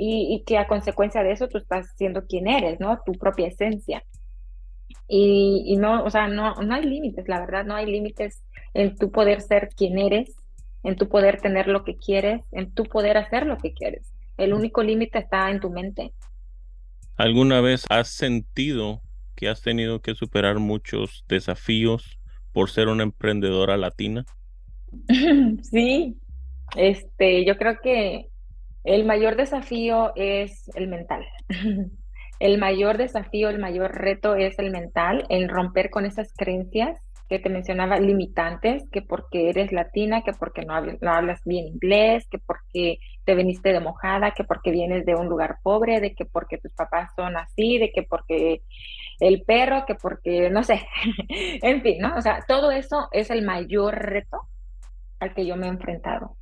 [0.01, 3.01] y, que a consecuencia de eso tú estás siendo quien eres, ¿no?
[3.05, 4.01] Tu propia esencia.
[5.09, 8.41] Y, y no, o sea, no, no hay límites, la verdad, no hay límites
[8.73, 10.33] en tu poder ser quien eres,
[10.83, 14.13] en tu poder tener lo que quieres, en tu poder hacer lo que quieres.
[14.37, 16.13] El único límite está en tu mente.
[17.17, 19.01] ¿Alguna vez has sentido
[19.35, 22.19] que has tenido que superar muchos desafíos
[22.53, 24.23] por ser una emprendedora latina?
[25.61, 26.15] sí,
[26.77, 28.28] este, yo creo que
[28.89, 31.25] el mayor desafío es el mental.
[32.39, 36.97] El mayor desafío, el mayor reto es el mental, el romper con esas creencias
[37.27, 42.39] que te mencionaba, limitantes, que porque eres latina, que porque no hablas, bien inglés, que
[42.39, 46.57] porque te viniste de mojada, que porque vienes de un lugar pobre, de que porque
[46.57, 48.61] tus papás son así, de que porque
[49.19, 50.81] el perro, que porque, no sé,
[51.27, 52.15] en fin, ¿no?
[52.15, 54.47] O sea, todo eso es el mayor reto
[55.19, 56.38] al que yo me he enfrentado.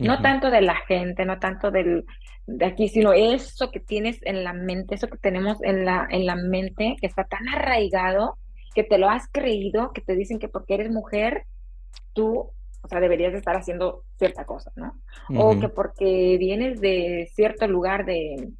[0.00, 2.04] No tanto de la gente, no tanto del,
[2.46, 6.26] de aquí, sino eso que tienes en la mente, eso que tenemos en la, en
[6.26, 8.36] la mente, que está tan arraigado,
[8.74, 11.44] que te lo has creído, que te dicen que porque eres mujer,
[12.12, 12.50] tú,
[12.82, 14.94] o sea, deberías estar haciendo cierta cosa, ¿no?
[15.36, 18.50] O que porque vienes de cierto lugar de,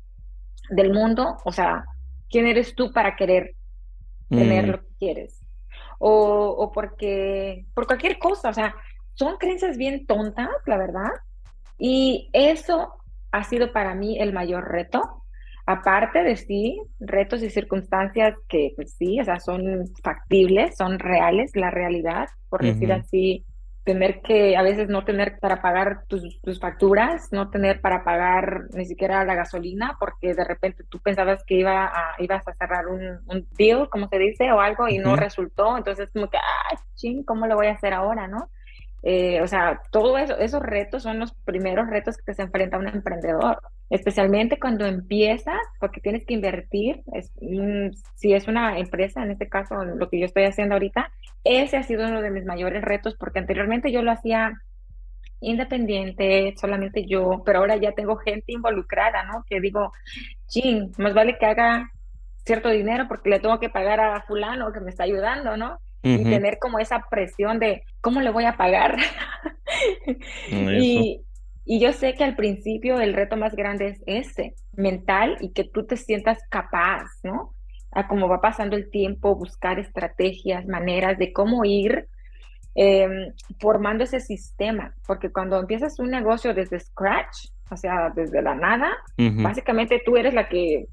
[0.70, 1.85] del mundo, o sea,
[2.29, 3.55] ¿quién eres tú para querer
[4.29, 4.70] tener mm.
[4.70, 5.40] lo que quieres?
[5.98, 8.74] O, o porque, por cualquier cosa, o sea,
[9.14, 11.11] son creencias bien tontas, la verdad,
[11.81, 12.95] y eso
[13.33, 15.25] ha sido para mí el mayor reto.
[15.66, 21.53] Aparte de sí, retos y circunstancias que pues sí, o sea, son factibles, son reales,
[21.55, 23.45] la realidad, por decir así,
[23.85, 28.64] tener que a veces no tener para pagar tus, tus, facturas, no tener para pagar
[28.75, 32.88] ni siquiera la gasolina, porque de repente tú pensabas que iba a, ibas a cerrar
[32.88, 35.77] un, un deal, como se dice, o algo, y no resultó.
[35.77, 38.51] Entonces, como que, ah, ching, ¿cómo lo voy a hacer ahora, no?
[39.02, 42.88] Eh, o sea, todos eso, esos retos son los primeros retos que se enfrenta un
[42.88, 47.02] emprendedor, especialmente cuando empiezas, porque tienes que invertir,
[48.14, 51.10] si es una empresa, en este caso lo que yo estoy haciendo ahorita,
[51.44, 54.52] ese ha sido uno de mis mayores retos, porque anteriormente yo lo hacía
[55.40, 59.44] independiente, solamente yo, pero ahora ya tengo gente involucrada, ¿no?
[59.48, 59.92] Que digo,
[60.48, 61.90] ching, más vale que haga
[62.44, 65.78] cierto dinero porque le tengo que pagar a fulano que me está ayudando, ¿no?
[66.02, 68.96] y tener como esa presión de cómo le voy a pagar.
[70.50, 71.22] y,
[71.64, 75.64] y yo sé que al principio el reto más grande es ese, mental, y que
[75.64, 77.54] tú te sientas capaz, ¿no?
[77.92, 82.08] A cómo va pasando el tiempo, buscar estrategias, maneras de cómo ir
[82.74, 88.54] em, formando ese sistema, porque cuando empiezas un negocio desde scratch, o sea, desde la
[88.54, 90.86] nada, básicamente tú eres la que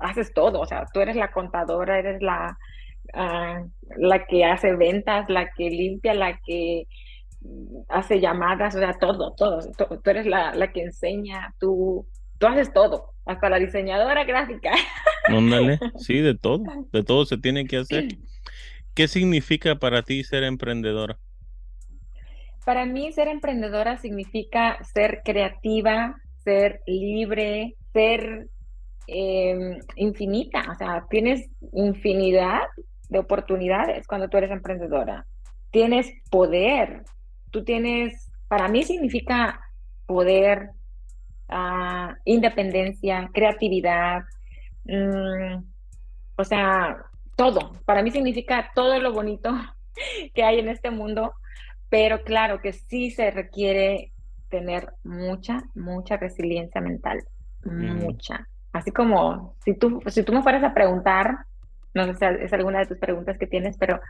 [0.00, 2.58] haces todo, o sea, tú eres la contadora, eres la,
[3.14, 3.64] Ah,
[3.96, 6.86] la que hace ventas, la que limpia, la que
[7.88, 9.60] hace llamadas, o sea, todo, todo.
[9.76, 12.06] Tú, eres la, la, que enseña, tú,
[12.38, 14.72] tú haces todo, hasta la diseñadora gráfica.
[15.26, 18.08] Ándale, sí, de todo, de todo se tiene que hacer.
[18.94, 21.18] ¿Qué significa para ti ser emprendedora?
[22.64, 28.48] Para mí ser emprendedora significa ser creativa, ser libre, ser
[29.06, 32.60] em, infinita, o sea, tienes infinidad
[33.08, 35.26] de oportunidades cuando tú eres emprendedora.
[35.70, 37.04] Tienes poder.
[37.50, 39.60] Tú tienes, para mí significa
[40.06, 40.70] poder,
[41.48, 44.22] ah, independencia, creatividad,
[44.84, 45.62] mm,
[46.36, 47.04] o sea,
[47.36, 47.72] todo.
[47.84, 49.50] Para mí significa todo lo bonito
[50.34, 51.32] que hay en este mundo,
[51.88, 54.12] pero claro que sí se requiere
[54.48, 57.22] tener mucha, mucha resiliencia mental,
[57.64, 58.46] mucha.
[58.72, 61.47] Así como si tú, si tú me fueras a preguntar
[61.94, 64.00] no sé si es alguna de tus preguntas que tienes, pero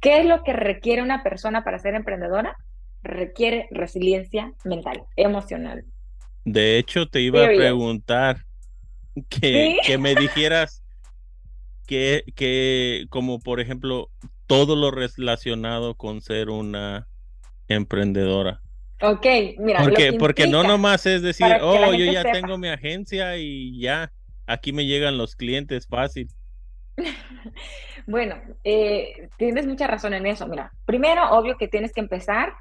[0.00, 2.56] ¿qué es lo que requiere una persona para ser emprendedora?
[3.02, 5.84] Requiere resiliencia mental, emocional.
[6.44, 8.44] De hecho, te iba a preguntar
[9.28, 10.82] que, que me dijeras
[11.86, 14.10] que, que, como por ejemplo,
[14.46, 17.06] todo lo relacionado con ser una
[17.68, 18.60] emprendedora.
[19.02, 19.26] Ok,
[19.58, 19.82] mira.
[19.82, 24.12] Porque, porque no nomás es decir, oh, yo ya tengo mi agencia y ya,
[24.46, 26.28] aquí me llegan los clientes fácil.
[28.06, 30.46] bueno, eh, tienes mucha razón en eso.
[30.46, 32.52] Mira, primero, obvio que tienes que empezar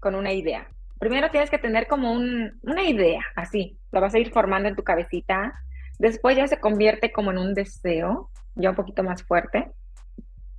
[0.00, 0.68] con una idea.
[0.98, 4.82] Primero tienes que tener como una idea, así, la vas a ir formando en tu
[4.82, 5.58] cabecita.
[5.98, 9.70] Después ya se convierte como en un deseo, ya un poquito más fuerte,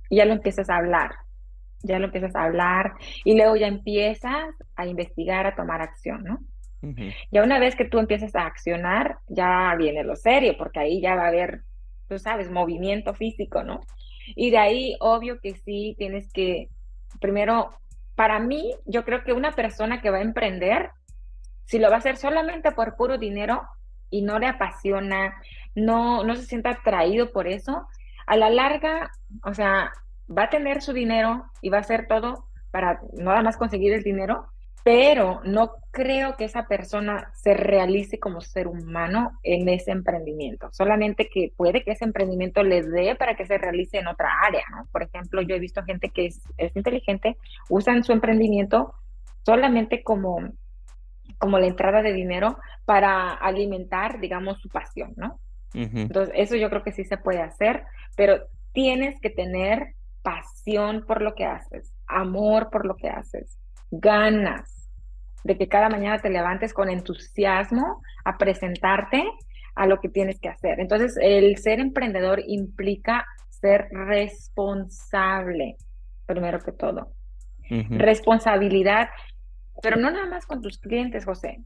[0.08, 1.12] y ya lo empiezas a hablar,
[1.82, 2.92] ya lo empiezas a hablar,
[3.24, 6.38] y luego ya empiezas a investigar, a tomar acción, ¿no?
[7.32, 11.16] Ya una vez que tú empiezas a accionar, ya viene lo serio, porque ahí ya
[11.16, 11.62] va a haber
[12.08, 13.80] tú sabes, movimiento físico, ¿no?
[14.34, 16.68] Y de ahí, obvio que sí, tienes que,
[17.20, 17.70] primero,
[18.14, 20.90] para mí, yo creo que una persona que va a emprender,
[21.64, 23.62] si lo va a hacer solamente por puro dinero
[24.10, 25.40] y no le apasiona,
[25.74, 27.86] no, no se sienta atraído por eso,
[28.26, 29.10] a la larga,
[29.44, 29.92] o sea,
[30.28, 34.02] va a tener su dinero y va a hacer todo para nada más conseguir el
[34.02, 34.46] dinero,
[34.84, 40.68] pero no creo que esa persona se realice como ser humano en ese emprendimiento.
[40.72, 44.62] Solamente que puede que ese emprendimiento le dé para que se realice en otra área,
[44.70, 44.86] ¿no?
[44.92, 47.36] Por ejemplo, yo he visto gente que es, inteligente,
[47.68, 48.94] usan su emprendimiento
[49.44, 50.38] solamente como,
[51.38, 55.38] como la entrada de dinero para alimentar, digamos, su pasión, ¿no?
[55.74, 57.84] Entonces, eso yo creo que sí se puede hacer,
[58.16, 63.57] pero tienes que tener pasión por lo que haces, amor por lo que haces,
[63.90, 64.90] ganas,
[65.44, 69.24] de que cada mañana te levantes con entusiasmo a presentarte
[69.74, 70.80] a lo que tienes que hacer.
[70.80, 75.76] Entonces, el ser emprendedor implica ser responsable,
[76.26, 77.12] primero que todo.
[77.70, 79.08] Responsabilidad,
[79.82, 81.60] pero no nada más con tus clientes, José.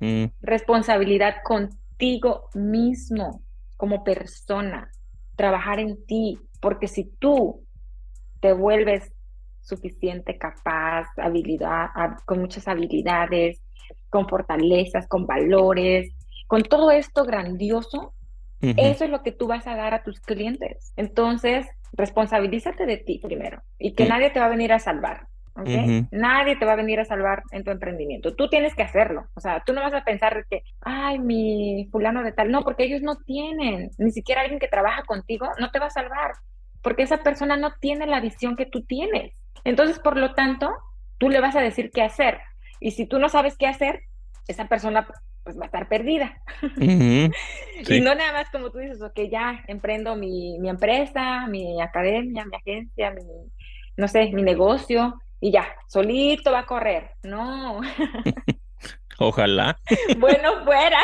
[0.00, 0.24] Mm.
[0.42, 3.40] Responsabilidad contigo mismo
[3.76, 4.90] como persona,
[5.36, 7.64] trabajar en ti, porque si tú
[8.40, 9.13] te vuelves
[9.64, 11.88] suficiente, capaz, habilidad,
[12.24, 13.60] con muchas habilidades,
[14.10, 16.12] con fortalezas, con valores,
[16.46, 18.12] con todo esto grandioso,
[18.60, 20.92] eso es lo que tú vas a dar a tus clientes.
[20.96, 25.26] Entonces, responsabilízate de ti primero y que nadie te va a venir a salvar.
[25.54, 26.06] ¿okay?
[26.10, 28.34] Nadie te va a venir a salvar en tu emprendimiento.
[28.34, 29.26] Tú tienes que hacerlo.
[29.34, 32.50] O sea, tú no vas a pensar que, ay, mi fulano de tal.
[32.50, 35.90] No, porque ellos no tienen, ni siquiera alguien que trabaja contigo no te va a
[35.90, 36.32] salvar,
[36.82, 39.32] porque esa persona no tiene la visión que tú tienes.
[39.64, 40.70] Entonces, por lo tanto,
[41.18, 42.40] tú le vas a decir qué hacer.
[42.80, 44.02] Y si tú no sabes qué hacer,
[44.46, 45.06] esa persona
[45.42, 46.40] pues va a estar perdida.
[47.86, 52.46] Y no nada más como tú dices, ok, ya emprendo mi, mi, empresa, mi academia,
[52.46, 53.22] mi agencia, mi,
[53.96, 57.10] no sé, mi negocio, y ya, solito va a correr.
[57.22, 57.80] No.
[59.18, 59.76] Ojalá.
[60.16, 60.98] bueno, fuera.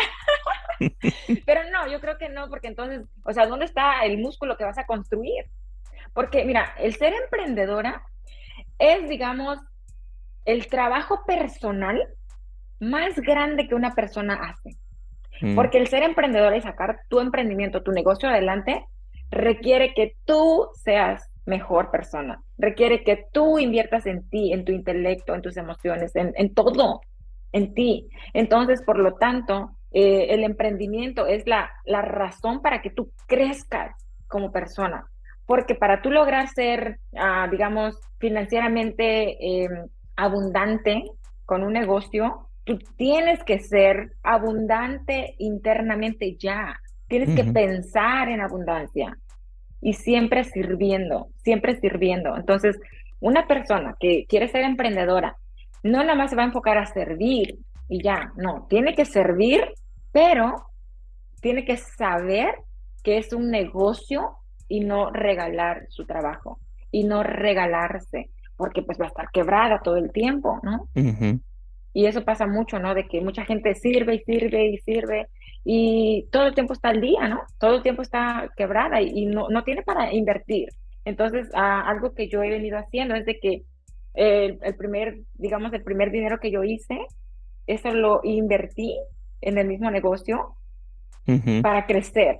[1.46, 4.64] Pero no, yo creo que no, porque entonces, o sea, ¿dónde está el músculo que
[4.64, 5.44] vas a construir?
[6.14, 8.02] Porque, mira, el ser emprendedora
[8.80, 9.58] es, digamos,
[10.44, 12.02] el trabajo personal
[12.80, 14.76] más grande que una persona hace.
[15.42, 15.54] Mm.
[15.54, 18.84] Porque el ser emprendedor y sacar tu emprendimiento, tu negocio adelante,
[19.30, 25.34] requiere que tú seas mejor persona, requiere que tú inviertas en ti, en tu intelecto,
[25.34, 27.00] en tus emociones, en, todo,
[27.52, 28.08] en ti.
[28.34, 33.94] Entonces, por lo tanto, eh, el emprendimiento es la, la razón para que tú crezcas
[34.28, 35.06] como persona.
[35.50, 41.02] Porque para tú lograr ser, ah, digamos, financieramente em, abundante
[41.44, 46.78] con un negocio, tú tienes que ser abundante internamente ya.
[47.08, 49.18] Tienes que pensar en abundancia
[49.80, 52.36] y siempre sirviendo, siempre sirviendo.
[52.36, 52.78] Entonces,
[53.18, 55.36] una persona que quiere ser emprendedora
[55.82, 57.58] no nada más se va a enfocar a servir
[57.88, 59.64] y ya, no, tiene que servir,
[60.12, 60.66] pero
[61.40, 62.54] tiene que saber
[63.02, 64.36] que es un negocio
[64.70, 66.60] y no regalar su trabajo
[66.92, 70.88] y no regalarse, porque pues va a estar quebrada todo el tiempo, ¿no?
[71.92, 72.94] Y eso pasa mucho, ¿no?
[72.94, 75.26] De que mucha gente sirve y sirve y sirve
[75.64, 77.42] y todo el tiempo está al día, ¿no?
[77.58, 80.68] Todo el tiempo está quebrada y, no, no, tiene para invertir.
[81.04, 83.62] Entonces, algo que yo he venido haciendo es de que
[84.14, 86.98] el, primer, digamos, el primer dinero que yo hice,
[87.66, 88.96] eso lo invertí
[89.40, 90.54] en el mismo negocio
[91.60, 92.38] para crecer.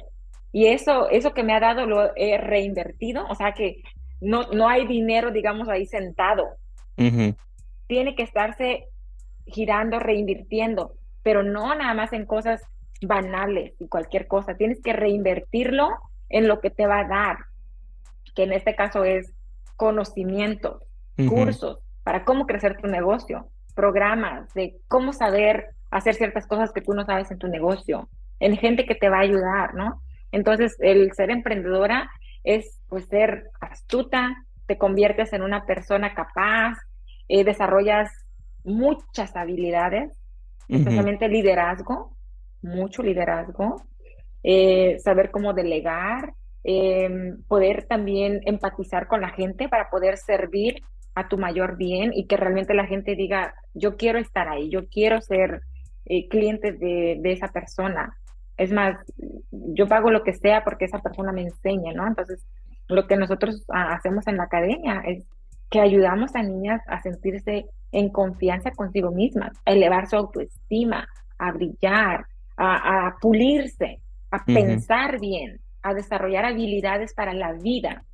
[0.52, 3.82] Y eso, eso que me ha dado lo he reinvertido, o sea que
[4.20, 6.48] no, no hay dinero, digamos, ahí sentado.
[7.86, 8.88] Tiene que estarse
[9.46, 12.60] girando, reinvirtiendo, pero no nada más en cosas
[13.02, 14.56] banales y cualquier cosa.
[14.56, 15.88] Tienes que reinvertirlo
[16.28, 17.38] en lo que te va a dar,
[18.34, 19.32] que en este caso es
[19.76, 20.82] conocimiento,
[21.28, 26.92] cursos para cómo crecer tu negocio, programas de cómo saber hacer ciertas cosas que tú
[26.94, 28.08] no sabes en tu negocio,
[28.38, 30.02] en gente que te va a ayudar, ¿no?
[30.32, 32.10] Entonces, el ser emprendedora
[32.44, 34.34] es pues ser astuta,
[34.66, 36.78] te conviertes en una persona capaz,
[37.28, 38.10] eh, desarrollas
[38.64, 40.16] muchas habilidades,
[40.68, 42.14] especialmente liderazgo,
[42.62, 43.82] mucho liderazgo,
[44.42, 50.82] eh, saber cómo delegar, em, poder también empatizar con la gente para poder servir
[51.14, 54.88] a tu mayor bien y que realmente la gente diga, yo quiero estar ahí, yo
[54.88, 55.62] quiero ser
[56.06, 58.16] eh, cliente de, de, esa persona.
[58.60, 58.98] Es más,
[59.50, 62.06] yo pago lo que sea porque esa persona me enseña, ¿no?
[62.06, 62.46] Entonces,
[62.88, 65.24] lo que nosotros ah, hacemos en la academia es
[65.70, 71.52] que ayudamos a niñas a sentirse en confianza consigo mismas, a elevar su autoestima, a
[71.52, 72.26] brillar,
[72.58, 78.04] a, pulirse, a pensar bien, a desarrollar habilidades para la vida.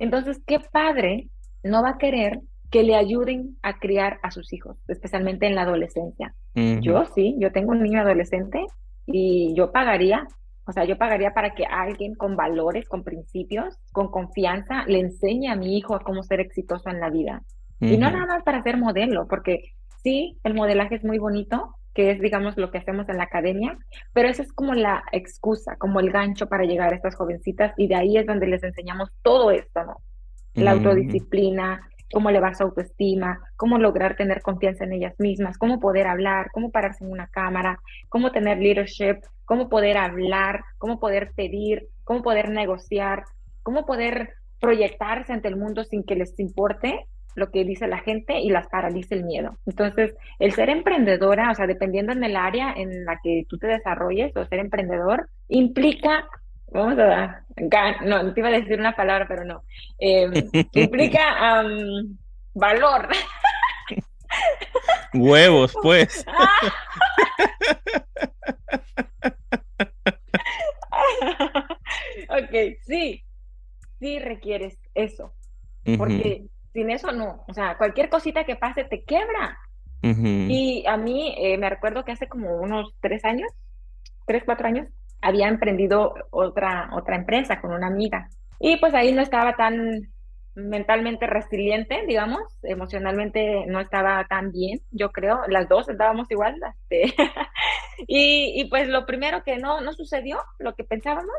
[0.00, 1.28] Entonces, ¿qué padre
[1.62, 2.40] no va a querer
[2.72, 6.34] que le ayuden a criar a sus hijos, especialmente en la adolescencia?
[6.80, 8.66] Yo sí, yo tengo un niño adolescente
[9.06, 10.26] y yo pagaría,
[10.64, 15.48] o sea, yo pagaría para que alguien con valores, con principios, con confianza, le enseñe
[15.48, 17.42] a mi hijo a cómo ser exitoso en la vida.
[17.80, 19.72] Y no nada más para ser modelo, porque
[20.04, 23.76] sí, el modelaje es muy bonito, que es, digamos, lo que hacemos en la academia,
[24.12, 27.88] pero esa es como la excusa, como el gancho para llegar a estas jovencitas y
[27.88, 29.96] de ahí es donde les enseñamos todo esto, ¿no?
[30.54, 36.06] La autodisciplina, cómo elevar su autoestima, cómo lograr tener confianza en ellas mismas, cómo poder
[36.06, 41.88] hablar, cómo pararse en una cámara, cómo tener leadership, cómo poder hablar, cómo poder pedir,
[42.04, 43.24] cómo poder negociar,
[43.62, 48.40] cómo poder proyectarse ante el mundo sin que les importe lo que dice la gente
[48.40, 49.56] y las paraliza el miedo.
[49.66, 53.68] Entonces, el ser emprendedora, o sea, dependiendo en el área en la que tú te
[53.68, 56.26] desarrolles o ser emprendedor, implica,
[56.72, 57.44] vamos a,
[58.04, 59.62] no, no te iba a decir una palabra, pero no,
[59.98, 60.32] em,
[60.72, 61.62] implica
[62.54, 63.08] valor.
[65.14, 66.24] Huevos, pues.
[72.28, 72.54] ok,
[72.86, 73.22] sí,
[74.00, 75.34] sí requieres eso,
[75.98, 79.58] porque sin eso no, o sea, cualquier cosita que pase te quebra.
[80.04, 83.48] Y a mí eh, me recuerdo que hace como unos tres años,
[84.26, 84.88] tres, cuatro años,
[85.22, 88.28] había emprendido otra, otra empresa con una amiga.
[88.60, 90.12] Y pues ahí no estaba tan
[90.54, 96.60] mentalmente resiliente, digamos, emocionalmente no estaba tan bien, yo creo, las dos estábamos igual,
[96.90, 97.14] este,
[98.06, 101.34] y, y, pues lo primero que no, no sucedió, lo que pensábamos,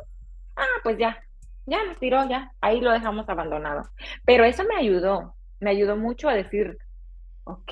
[0.56, 1.20] ah, pues ya,
[1.68, 3.84] ya nos tiró, ya, ahí lo dejamos abandonado.
[4.26, 6.78] Pero eso me ayudó, me ayudó mucho a decir,
[7.46, 7.72] ok,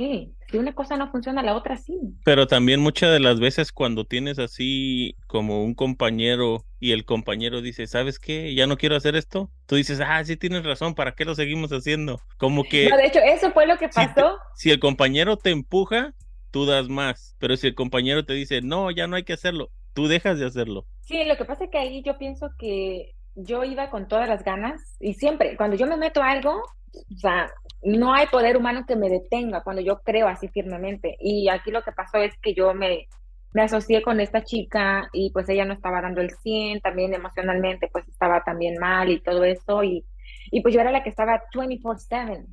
[0.49, 1.97] si una cosa no funciona, la otra sí.
[2.26, 7.61] Pero también muchas de las veces cuando tienes así como un compañero y el compañero
[7.61, 8.53] dice, ¿sabes qué?
[8.53, 9.49] Ya no quiero hacer esto.
[9.65, 12.19] Tú dices, ah, sí tienes razón, ¿para qué lo seguimos haciendo?
[12.38, 12.89] Como que...
[12.89, 14.38] No, de hecho, eso fue lo que pasó.
[14.55, 16.13] si el compañero te empuja,
[16.51, 17.36] tú das más.
[17.39, 20.45] Pero si el compañero te dice, no, ya no hay que hacerlo, tú dejas de
[20.45, 20.86] hacerlo.
[21.01, 24.43] Sí, lo que pasa es que ahí yo pienso que yo iba con todas las
[24.43, 26.61] ganas y siempre, cuando yo me meto a algo,
[26.93, 27.49] o sea,
[27.83, 31.17] no hay poder humano que me detenga cuando yo creo así firmemente.
[31.19, 33.07] Y aquí lo que pasó es que yo me,
[33.53, 37.89] me asocié con esta chica y pues ella no estaba dando el 100, también emocionalmente
[37.91, 39.83] pues estaba también mal y todo eso.
[39.83, 40.05] Y,
[40.51, 42.45] y pues yo era la que estaba 24/7.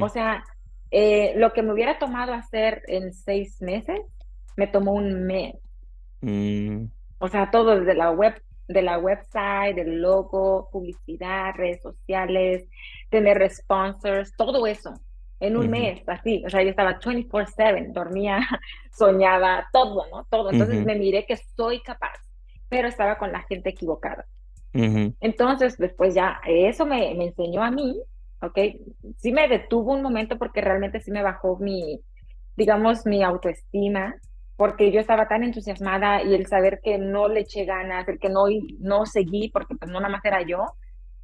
[0.00, 0.44] O sea,
[0.90, 4.00] eh, lo que me hubiera tomado hacer en seis meses,
[4.56, 5.56] me tomó un mes.
[6.20, 6.86] Mm.
[7.18, 12.64] O sea, todo desde la web de la website, del logo, publicidad, redes sociales,
[13.10, 14.94] tener sponsors, todo eso
[15.40, 18.40] en un mes, así, o sea, yo estaba 24/7, dormía,
[18.92, 20.26] soñaba, todo, ¿no?
[20.28, 20.50] Todo.
[20.50, 22.18] Entonces me miré que soy capaz,
[22.68, 24.26] pero estaba con la gente equivocada.
[24.72, 28.00] Entonces, después ya, eso me, me enseñó a mí,
[28.42, 28.58] ¿ok?
[29.16, 32.00] Sí me detuvo un momento porque realmente sí me bajó mi,
[32.56, 34.14] digamos, mi autoestima,
[34.58, 38.28] porque yo estaba tan entusiasmada y el saber que no le eché ganas, el que
[38.28, 38.46] no,
[38.80, 40.66] no seguí, porque pues no nada más era yo,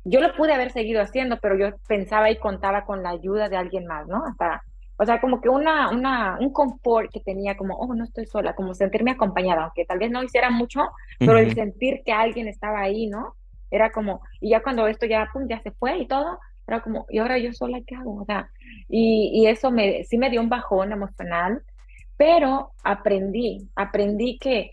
[0.04, 3.56] yo lo pude haber seguido haciendo, pero yo pensaba y contaba con la ayuda de
[3.56, 4.22] alguien más, ¿no?
[4.24, 4.62] Hasta,
[4.96, 8.54] o sea, como que una, una, un confort que tenía, como, oh, no estoy sola,
[8.54, 10.82] como sentirme acompañada, aunque tal vez no hiciera mucho,
[11.18, 13.34] pero el sentir que alguien estaba ahí, ¿no?
[13.68, 17.04] Era como, y ya cuando esto ya, pum, ya se fue y todo, era como,
[17.08, 18.22] ¿y ahora yo sola qué hago?
[18.22, 18.48] O sea,
[18.88, 21.62] y, y eso me, sí me dio un bajón emocional,
[22.16, 24.72] pero aprendí, aprendí que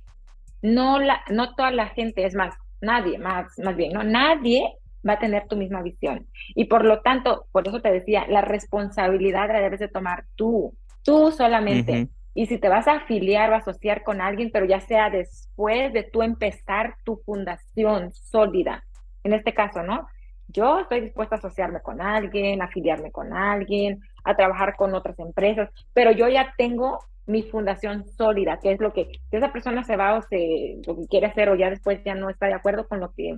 [0.61, 4.03] no, la, no toda la gente, es más, nadie, más, más bien, ¿no?
[4.03, 4.75] Nadie
[5.07, 6.27] va a tener tu misma visión.
[6.55, 10.75] Y por lo tanto, por eso te decía, la responsabilidad la debes de tomar tú,
[11.03, 12.09] tú solamente.
[12.33, 16.03] Y si te vas a afiliar o asociar con alguien, pero ya sea después de
[16.03, 18.83] tú empezar tu fundación sólida,
[19.23, 20.07] en este caso, ¿no?
[20.47, 25.69] Yo estoy dispuesta a asociarme con alguien, afiliarme con alguien, a trabajar con otras empresas,
[25.93, 29.95] pero yo ya tengo mi fundación sólida, que es lo que, si esa persona se
[29.95, 32.87] va o se, lo que quiere hacer o ya después ya no está de acuerdo
[32.87, 33.37] con lo que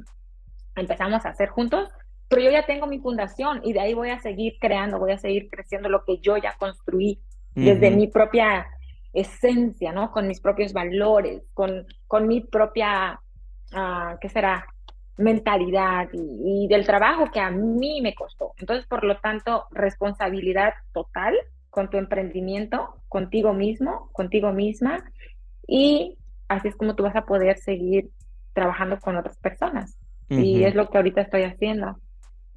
[0.75, 1.89] empezamos a hacer juntos,
[2.29, 5.17] pero yo ya tengo mi fundación y de ahí voy a seguir creando, voy a
[5.17, 7.19] seguir creciendo lo que yo ya construí
[7.53, 8.65] desde mi propia
[9.13, 10.11] esencia, ¿no?
[10.11, 13.19] Con mis propios valores, con, con mi propia,
[13.73, 14.65] uh, ¿qué será?
[15.17, 18.53] mentalidad y, del trabajo que a mí me costó.
[18.57, 21.35] Entonces, por lo tanto, responsabilidad total
[21.73, 25.03] con tu emprendimiento, contigo mismo, contigo misma,
[25.67, 28.11] y así es como tú vas a poder seguir
[28.53, 29.97] trabajando con otras personas.
[30.29, 31.99] Y es lo que ahorita estoy haciendo.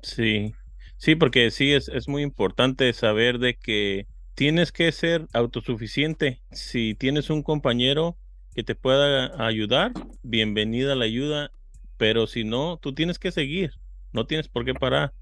[0.03, 0.55] Sí,
[0.99, 6.43] sí, porque sí, es, es muy importante saber de que tienes que ser autosuficiente.
[6.53, 8.19] Si tienes un compañero
[8.55, 9.93] que te pueda ayudar,
[10.23, 11.51] bienvenida la ayuda,
[11.97, 13.73] pero si no, tú tienes que seguir,
[14.12, 15.12] no tienes por qué parar.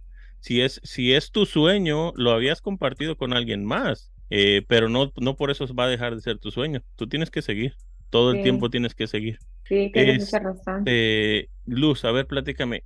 [0.45, 5.11] Si es, si es tu sueño, lo habías compartido con alguien más, eh, pero no,
[5.17, 6.83] no por eso va a dejar de ser tu sueño.
[6.97, 7.73] Tú tienes que seguir,
[8.11, 9.39] todo el tiempo tienes que seguir.
[9.63, 10.83] Sí, tienes mucha razón.
[10.85, 12.85] Eh, Luz, a ver, platícame,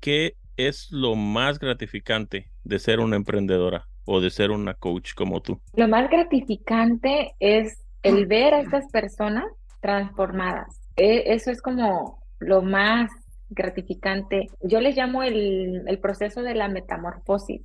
[0.00, 5.42] ¿qué es lo más gratificante de ser una emprendedora o de ser una coach como
[5.42, 5.60] tú?
[5.74, 9.44] Lo más gratificante es el ver a estas personas
[9.82, 10.80] transformadas.
[10.96, 13.10] E, eso es como lo más
[13.50, 14.48] gratificante.
[14.62, 17.62] Yo les llamo el, el proceso de la metamorfosis,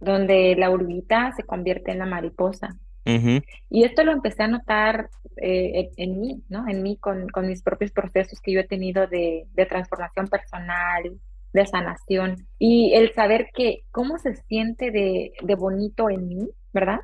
[0.00, 2.76] donde la urbita se convierte en la mariposa.
[3.04, 6.68] Y esto lo empecé a notar eh, en, mí, ¿no?
[6.68, 11.18] En mí, con, con, mis propios procesos que yo he tenido de, de transformación personal,
[11.52, 17.00] de sanación y el saber que cómo se siente de, de bonito en mí, ¿verdad?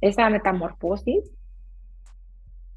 [0.00, 1.24] Esa metamorfosis,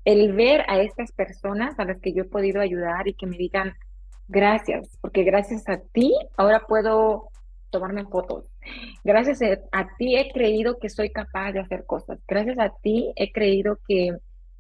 [0.06, 3.38] el ver a estas personas a las que yo he podido ayudar y que me
[3.38, 3.74] digan
[4.30, 7.30] gracias, porque gracias a ti ahora puedo
[7.70, 8.46] tomarme fotos.
[9.04, 12.20] Gracias a, ti he creído que soy capaz de hacer cosas.
[12.28, 14.16] Gracias a ti he creído que,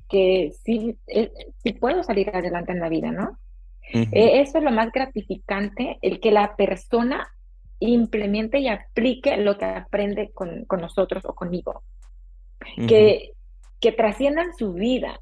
[0.09, 1.31] que sí, eh,
[1.63, 3.37] sí puedo salir adelante en la vida, ¿no?
[3.91, 7.27] Eh, eso es lo más gratificante, el que la persona
[7.79, 11.83] implemente y aplique lo que aprende con, con nosotros o conmigo.
[12.87, 13.33] que,
[13.79, 15.19] que trasciendan su vida.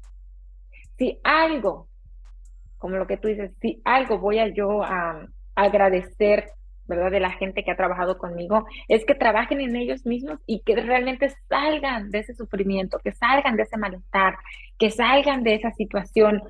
[0.98, 1.87] Si algo,
[2.78, 6.52] como lo que tú dices, si algo voy a yo a agradecer
[6.88, 7.10] ¿verdad?
[7.10, 10.74] De la gente que ha trabajado conmigo, es que trabajen en ellos mismos y que
[10.74, 14.36] realmente salgan de ese sufrimiento, que salgan de ese malestar,
[14.78, 16.42] que salgan de esa situación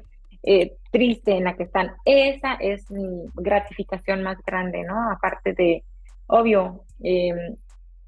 [0.44, 1.90] eh, triste en la que están.
[2.04, 5.10] Esa es mi gratificación más grande, ¿no?
[5.10, 5.82] Aparte de,
[6.28, 7.56] obvio, em,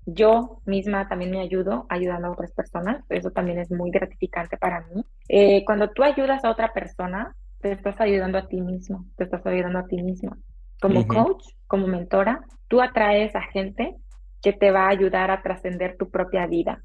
[0.07, 4.87] yo misma también me ayudo ayudando a otras personas, eso también es muy gratificante para
[4.87, 5.05] mí.
[5.29, 9.45] Eh, cuando tú ayudas a otra persona, te estás ayudando a ti mismo, te estás
[9.47, 10.37] ayudando a ti mismo.
[10.81, 13.97] Como coach, como mentora, tú atraes a gente
[14.43, 16.83] que te va a ayudar a trascender tu propia vida,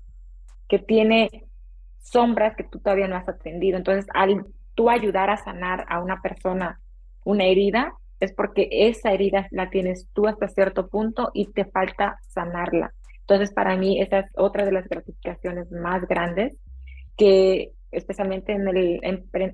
[0.67, 1.45] que tiene
[1.99, 3.77] sombras que tú todavía no has atendido.
[3.77, 4.45] Entonces, al
[4.75, 6.79] tú ayudar a sanar a una persona
[7.23, 12.19] una herida, es porque esa herida la tienes tú hasta cierto punto y te falta
[12.27, 12.93] sanarla.
[13.21, 16.57] Entonces, para mí, esa es otra de las gratificaciones más grandes
[17.17, 18.99] que especialmente en el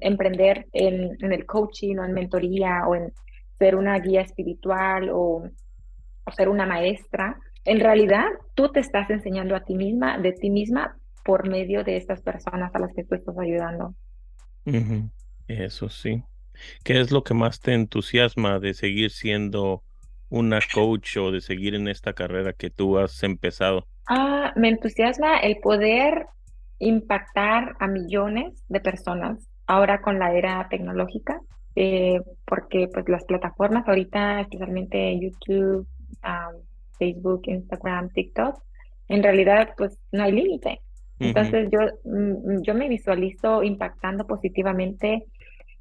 [0.02, 3.14] emprender en, en, el coaching o en mentoría o en
[3.62, 5.44] ser una guía espiritual o,
[6.36, 8.26] ser una maestra, en realidad
[8.56, 12.74] tú te estás enseñando a ti misma, de ti misma, por medio de estas personas
[12.74, 13.94] a las que tú estás ayudando.
[15.48, 16.24] Eso sí.
[16.84, 19.84] ¿Qué es lo que más te entusiasma de seguir siendo
[20.30, 23.86] una coach o de seguir en esta carrera que tú has empezado?
[24.08, 26.26] Ah, me entusiasma el poder
[26.82, 31.40] impactar a millones de personas ahora con la era tecnológica.
[31.76, 35.88] Eh, porque pues las plataformas ahorita, especialmente YouTube,
[37.00, 38.62] Facebook, Instagram, TikTok,
[39.08, 40.82] en realidad pues no hay límite.
[41.20, 45.24] Entonces yo, mm, yo me visualizo impactando positivamente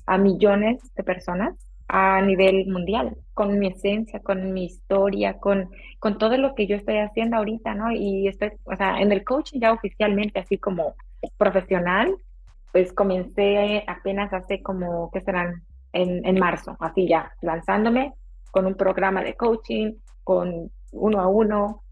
[0.06, 1.54] a millones de personas
[1.92, 6.76] a nivel mundial, con mi esencia, con mi historia, con, con todo lo que yo
[6.76, 7.90] estoy haciendo ahorita, ¿no?
[7.90, 10.94] Y estoy, o sea, en el coaching ya oficialmente, así como
[11.36, 12.14] profesional,
[12.72, 15.62] pues comencé apenas hace como, ¿qué serán?
[15.92, 18.14] en, marzo, así ya, lanzándome
[18.50, 21.82] con un programa de coaching, con uno a uno,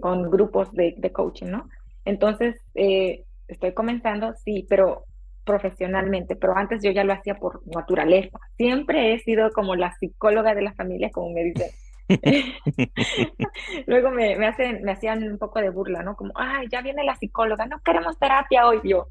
[0.00, 1.68] con grupos de, de, coaching, ¿no?
[2.04, 5.04] Entonces, eh, estoy comenzando, sí, pero
[5.46, 8.38] profesionalmente, pero antes yo ya lo hacía por naturaleza.
[8.58, 11.70] Siempre he sido como la psicóloga de la familia, como me dicen.
[13.86, 16.16] Luego me, me, hacen, me hacían un poco de burla, ¿no?
[16.16, 19.08] Como, ay, ya viene la psicóloga, no queremos terapia hoy, yo.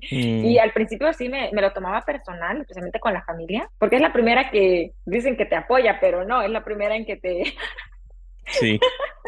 [0.00, 0.60] Y mm.
[0.60, 4.12] al principio sí me, me, lo tomaba personal, especialmente con la familia, porque es la
[4.12, 7.54] primera que dicen que te apoya, pero no, es la primera en que te...
[8.46, 8.78] sí,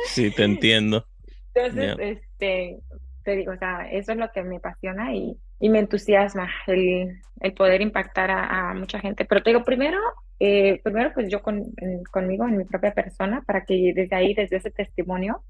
[0.07, 1.07] sí, te entiendo.
[1.55, 2.79] Entonces, este,
[3.25, 7.21] te digo, o sea, eso es lo que me apasiona y, y me entusiasma el,
[7.41, 9.25] el poder impactar a, a, mucha gente.
[9.25, 9.99] Pero te digo, primero
[10.41, 11.67] eh, primero pues yo con,
[12.11, 15.43] conmigo, en mi propia persona, para que desde ahí, desde ese testimonio,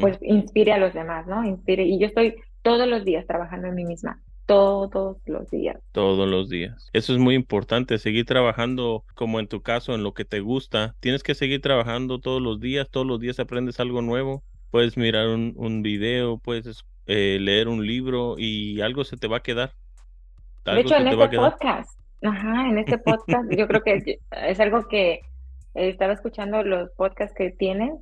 [0.00, 1.42] pues inspire a los demás, ¿no?
[1.44, 1.84] Inspire.
[1.84, 5.78] Y yo estoy todos los días trabajando en mí misma, todos los días.
[5.92, 6.90] Todos los días.
[6.92, 10.94] Eso es muy importante, seguir trabajando como en tu caso, en lo que te gusta.
[11.00, 14.42] Tienes que seguir trabajando todos los días, todos los días aprendes algo nuevo.
[14.70, 19.38] Puedes mirar un, un video, puedes eh, leer un libro y algo se te va
[19.38, 19.72] a quedar.
[20.64, 25.12] de hecho, en este podcast Ajá, en este podcast yo creo que es algo que
[25.12, 27.94] eh, estaba escuchando los podcasts que tienes,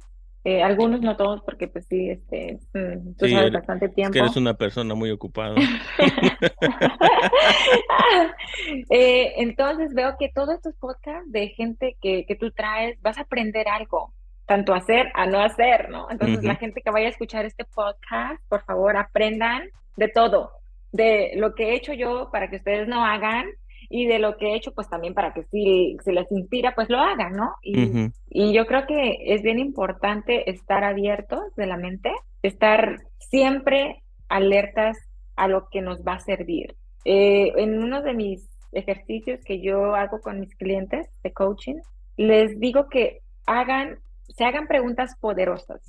[0.44, 4.10] eh, algunos no todos porque pues sí, este, mm, tú sabes bastante tiempo.
[4.10, 5.54] Es que eres una persona muy ocupada.
[8.90, 13.22] eh, entonces veo que todos estos podcasts de gente que, que tú traes, vas a
[13.22, 14.12] aprender algo,
[14.48, 16.10] tanto hacer a no hacer, ¿no?
[16.10, 20.52] Entonces la gente que vaya a escuchar este podcast, por favor, aprendan de todo,
[20.90, 23.46] de lo que he hecho yo para que ustedes no hagan
[23.90, 26.88] y de lo que he hecho, pues también para que si, se les inspira, pues
[26.88, 27.54] lo hagan, ¿no?
[27.62, 32.10] Y, y yo creo que es bien importante estar abiertos de la mente,
[32.42, 34.98] estar siempre alertas
[35.36, 36.74] a lo que nos va a servir.
[37.04, 41.76] Eh, en uno de mis ejercicios que yo hago con mis clientes de coaching,
[42.16, 43.98] les digo que hagan,
[44.28, 45.80] se hagan preguntas poderosas.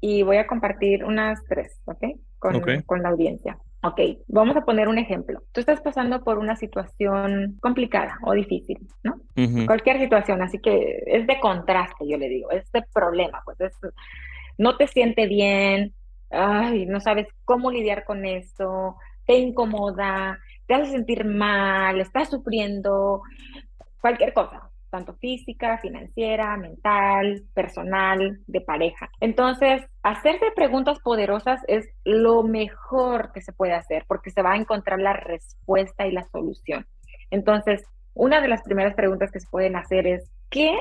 [0.00, 2.04] Y voy a compartir unas tres, ¿ok?
[2.38, 3.58] Con, con la audiencia.
[3.84, 5.42] Ok, vamos a poner un ejemplo.
[5.52, 9.20] Tú estás pasando por una situación complicada o difícil, ¿no?
[9.66, 13.76] Cualquier situación, así que es de contraste, yo le digo, es de problema, pues es,
[14.56, 15.92] no te siente bien,
[16.30, 23.20] ay, no sabes cómo lidiar con esto, te incomoda, te hace sentir mal, estás sufriendo,
[24.00, 29.10] cualquier cosa, tanto física, financiera, mental, personal, de pareja.
[29.18, 34.56] Entonces, hacerse preguntas poderosas es lo mejor que se puede hacer porque se va a
[34.56, 36.86] encontrar la respuesta y la solución.
[37.32, 37.82] Entonces,
[38.14, 40.78] una de las primeras preguntas que se pueden hacer es, ¿qué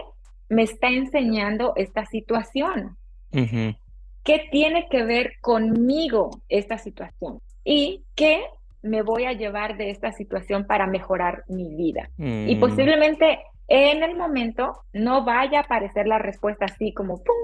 [0.48, 2.96] me está enseñando esta situación?
[3.32, 7.40] ¿Qué tiene que ver conmigo esta situación?
[7.64, 8.44] ¿Y qué
[8.84, 12.12] me voy a llevar de esta situación para mejorar mi vida?
[12.20, 12.60] Y mm.
[12.60, 17.36] posiblemente en el momento no vaya a aparecer la respuesta así como ¡pum!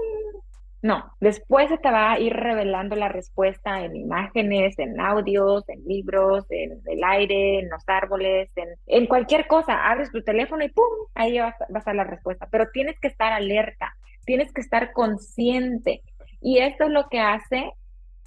[0.82, 5.84] No, después se te va a ir revelando la respuesta en imágenes, en audios, en
[5.84, 8.50] libros, en el aire, en los árboles,
[8.86, 9.90] en, cualquier cosa.
[9.90, 10.88] Abres tu teléfono y ¡pum!
[11.14, 12.48] Ahí va, va a estar la respuesta.
[12.50, 13.94] Pero tienes que estar alerta,
[14.24, 16.00] tienes que estar consciente.
[16.40, 17.72] Y esto es lo que hace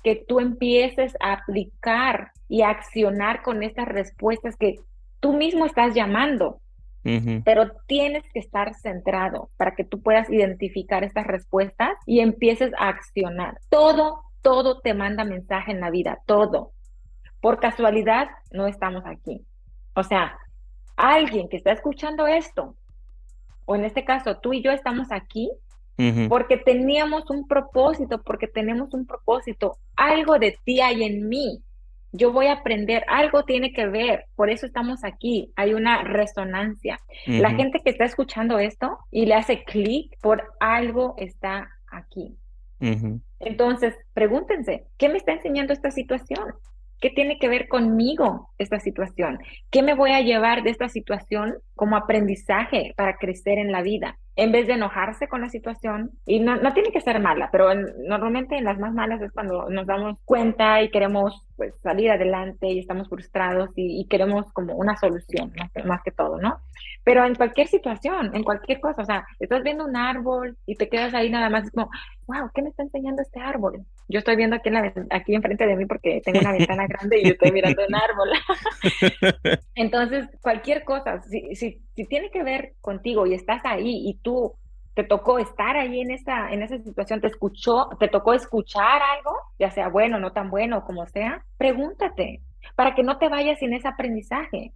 [0.03, 4.75] que tú empieces a aplicar y a accionar con estas respuestas que
[5.19, 6.59] tú mismo estás llamando.
[7.03, 12.87] Pero tienes que estar centrado para que tú puedas identificar estas respuestas y empieces a
[12.87, 13.59] accionar.
[13.69, 16.71] Todo, todo te manda mensaje en la vida, todo.
[17.41, 19.45] Por casualidad, no estamos aquí.
[19.95, 20.37] O sea,
[20.95, 22.75] alguien que está escuchando esto,
[23.65, 25.51] o en este caso tú y yo estamos aquí,
[26.29, 29.77] porque teníamos un propósito, porque tenemos un propósito.
[29.95, 31.61] Algo de ti hay en mí
[32.13, 36.99] yo voy a aprender, algo tiene que ver, por eso estamos aquí, hay una resonancia.
[37.25, 42.37] La gente que está escuchando esto y le hace clic, por algo está aquí.
[43.39, 46.53] Entonces, pregúntense, ¿qué me está enseñando esta situación?
[47.01, 49.39] ¿Qué tiene que ver conmigo esta situación?
[49.71, 54.19] ¿Qué me voy a llevar de esta situación como aprendizaje para crecer en la vida?
[54.35, 57.73] En vez de enojarse con la situación, y no, no tiene que ser mala, pero
[57.75, 62.67] normalmente en las más malas es cuando nos damos cuenta y queremos pues salir adelante
[62.67, 65.53] y estamos frustrados y, queremos como una solución,
[65.85, 66.59] más que, todo, ¿no?
[67.03, 70.89] Pero en cualquier situación, en cualquier cosa, o sea, estás viendo un árbol y te
[70.89, 71.89] quedas ahí nada más como,
[72.27, 73.85] wow, ¿qué me está enseñando este árbol?
[74.07, 77.19] Yo estoy viendo aquí, en la, aquí enfrente de mí porque tengo una ventana grande
[77.19, 78.29] y yo estoy mirando un árbol.
[79.75, 84.55] Entonces, cualquier cosa, si, si, si tiene que ver contigo y estás ahí y tú
[84.93, 89.35] te tocó estar ahí en esa, en esa situación, te escuchó, te tocó escuchar algo,
[89.57, 92.41] ya sea bueno, no tan bueno, como sea, pregúntate
[92.75, 94.73] para que no te vayas sin ese aprendizaje.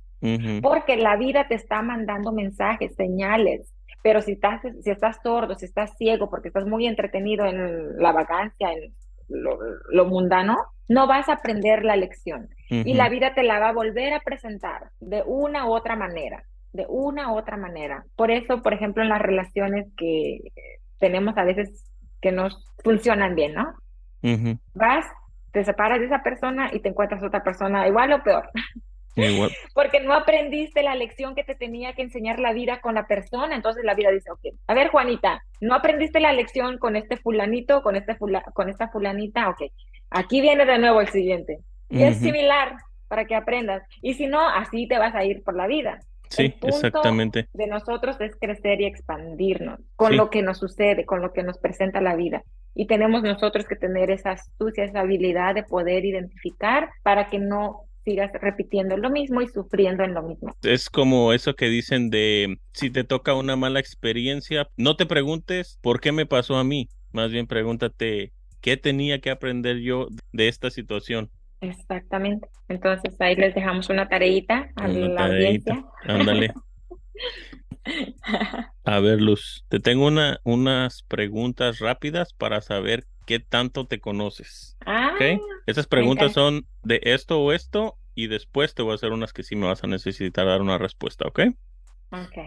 [0.64, 3.72] Porque la vida te está mandando mensajes, señales,
[4.02, 8.12] pero si estás, si estás sordo, si estás ciego, porque estás muy entretenido en la
[8.14, 8.96] vacancia, en
[9.28, 10.58] lo, mundano,
[10.88, 12.50] no vas a aprender la lección.
[12.70, 16.44] Y la vida te la va a volver a presentar de una u otra manera
[16.78, 18.06] de una u otra manera.
[18.16, 20.40] Por eso, por ejemplo, en las relaciones que
[21.00, 21.84] tenemos a veces
[22.22, 23.74] que nos funcionan bien, ¿no?
[24.74, 25.06] Vas,
[25.52, 28.50] te separas de esa persona y te encuentras otra persona igual o peor.
[29.74, 33.56] Porque no aprendiste la lección que te tenía que enseñar la vida con la persona.
[33.56, 37.82] Entonces la vida dice, ok, a ver Juanita, no aprendiste la lección con este fulanito,
[37.82, 38.16] con, este
[38.54, 39.64] con esta fulanita, ok,
[40.10, 41.60] aquí viene de nuevo el siguiente.
[41.90, 42.76] Y es similar
[43.08, 43.84] para que aprendas.
[44.02, 46.00] Y si no, así te vas a ir por la vida.
[46.30, 47.48] Sí, exactamente.
[47.54, 51.58] De nosotros es crecer y expandirnos con lo que nos sucede, con lo que nos
[51.58, 52.44] presenta la vida.
[52.76, 57.87] Y tenemos nosotros que tener esa astucia, esa habilidad de poder identificar para que no
[58.08, 60.56] sigas repitiendo lo mismo y sufriendo en lo mismo.
[60.64, 65.78] Es como eso que dicen de si te toca una mala experiencia, no te preguntes
[65.82, 68.32] por qué me pasó a mí, más bien pregúntate
[68.62, 71.30] qué tenía que aprender yo de esta situación.
[71.60, 72.48] Exactamente.
[72.70, 75.84] Entonces ahí les dejamos una tareita a la audiencia.
[76.06, 76.54] Ándale.
[78.86, 84.78] A ver, Luz, te tengo una, unas preguntas rápidas para saber qué tanto te conoces.
[84.88, 85.12] Ah,
[85.68, 89.44] Esas preguntas son de esto o esto y después te voy a hacer unas que
[89.44, 91.42] sí me vas a necesitar dar una respuesta, ¿ok?
[92.12, 92.38] Ok.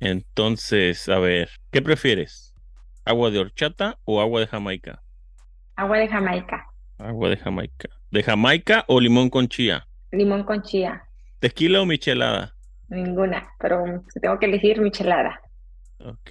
[0.00, 2.54] Entonces, a ver, ¿qué prefieres?
[3.04, 5.02] ¿Agua de horchata o agua de Jamaica?
[5.76, 6.66] Agua de Jamaica.
[6.98, 7.88] Agua de Jamaica.
[8.10, 9.86] ¿De Jamaica o limón con chía?
[10.12, 11.04] Limón con chía.
[11.38, 12.56] ¿Tequila o michelada?
[12.88, 15.40] Ninguna, pero si tengo que elegir, michelada.
[15.98, 16.30] Ok.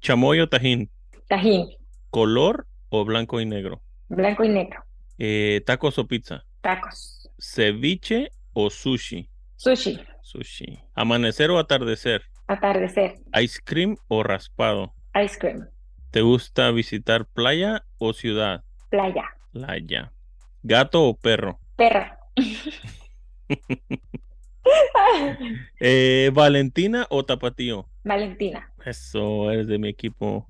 [0.00, 0.90] ¿Chamoy o tajín?
[1.28, 1.68] Tajín.
[2.10, 3.80] ¿Color o blanco y negro?
[4.08, 4.84] Blanco y negro.
[5.18, 6.44] Eh, ¿Tacos o pizza?
[6.60, 7.30] Tacos.
[7.38, 9.30] ¿Ceviche o sushi?
[9.56, 10.00] Sushi.
[10.22, 10.78] Sushi.
[10.94, 12.22] ¿Amanecer o atardecer?
[12.46, 13.18] Atardecer.
[13.42, 14.94] ¿Ice cream o raspado?
[15.24, 15.68] Ice cream.
[16.10, 18.64] ¿Te gusta visitar playa o ciudad?
[18.90, 19.24] Playa.
[19.52, 20.12] Playa.
[20.62, 21.60] ¿Gato o perro?
[21.76, 22.18] Perra.
[25.80, 27.88] Eh, ¿Valentina o Tapatío?
[28.04, 28.70] Valentina.
[28.84, 30.49] Eso, eres de mi equipo.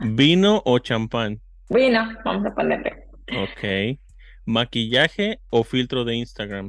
[0.00, 1.40] ¿Vino o champán?
[1.68, 3.04] Vino, vamos a ponerle.
[3.36, 3.98] Ok.
[4.44, 6.68] ¿Maquillaje o filtro de Instagram?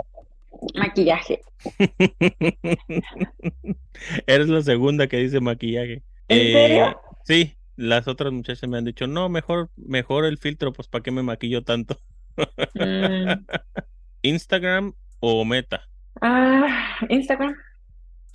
[0.75, 1.41] Maquillaje.
[4.27, 6.03] Eres la segunda que dice maquillaje.
[6.27, 6.99] ¿En serio?
[7.23, 11.11] Sí, las otras muchachas me han dicho, no, mejor, mejor el filtro, pues ¿para qué
[11.11, 11.97] me maquillo tanto?
[12.75, 13.45] Mm.
[14.23, 15.87] ¿Instagram o Meta?
[16.21, 17.55] Ah, Instagram.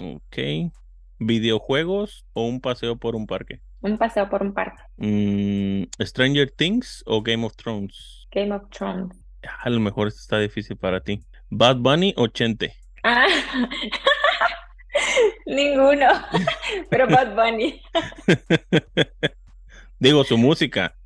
[0.00, 0.72] Ok.
[1.18, 3.60] ¿Videojuegos o un paseo por un parque?
[3.84, 4.82] Un paseo por un parque.
[4.96, 8.26] Mm, ¿Stranger Things o Game of Thrones?
[8.32, 9.14] Game of Thrones.
[9.62, 11.20] A lo mejor esto está difícil para ti.
[11.50, 12.74] ¿Bad Bunny o Chente?
[13.02, 13.26] Ah,
[15.46, 16.06] ninguno.
[16.88, 17.82] Pero Bad Bunny.
[19.98, 20.96] Digo, su música.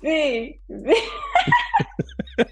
[0.00, 0.94] Sí, sí.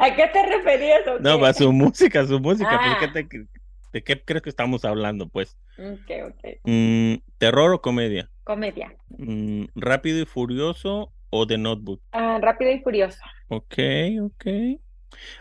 [0.00, 1.02] ¿A qué te referías?
[1.20, 2.70] No, va su música, su música.
[2.70, 2.96] pues, Ah.
[3.00, 3.46] ¿qué te-
[3.94, 5.56] ¿De qué crees que estamos hablando, pues?
[5.78, 6.44] Ok, ok.
[6.64, 8.28] Mm, ¿Terror o comedia?
[8.42, 8.92] Comedia.
[9.08, 12.02] Mm, ¿Rápido y Furioso o The Notebook?
[12.10, 13.20] Ah, rápido y furioso.
[13.48, 13.74] Ok,
[14.20, 14.46] ok.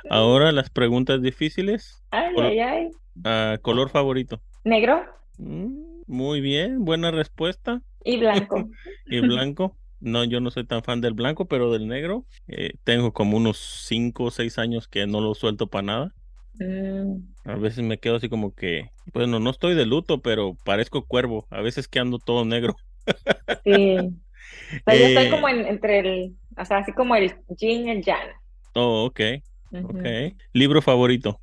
[0.08, 2.04] Ahora las preguntas difíciles.
[2.12, 2.90] Ay, ay, ay.
[3.26, 4.40] Ah, ¿Color favorito?
[4.64, 5.04] Negro
[5.40, 7.82] Mm, muy bien, buena respuesta.
[8.06, 8.70] y blanco.
[9.08, 9.76] ¿Y blanco?
[10.00, 12.28] No, yo no soy tan fan del blanco, pero del negro.
[12.48, 16.16] eh, tengo como unos 5 o 6 años que no lo suelto para nada.
[16.60, 21.06] Mm, A veces me quedo así como que, bueno, no estoy de luto, pero parezco
[21.06, 21.46] cuervo.
[21.50, 22.76] A veces que ando todo negro.
[23.64, 23.98] sí.
[24.74, 27.88] O sea, yo estoy Eh, como en- entre el, o sea, así como el yin
[27.88, 28.30] y el yang.
[28.76, 29.20] Oh, ok,
[29.82, 30.06] ok.
[30.54, 31.42] ¿Libro favorito?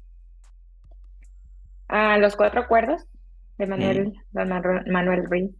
[1.88, 3.02] Ah, Los Cuatro Acuerdos
[3.58, 5.50] de Manuel, de Manu- Manuel Ruiz.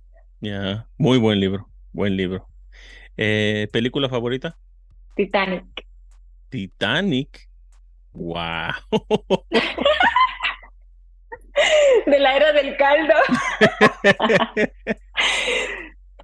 [0.41, 2.49] Ya, muy buen libro, buen libro.
[3.16, 4.59] Eh, ¿película favorita?
[5.16, 5.86] Titanic.
[6.51, 7.49] Titanic.
[8.12, 8.72] Wow.
[12.06, 13.14] De la era del caldo.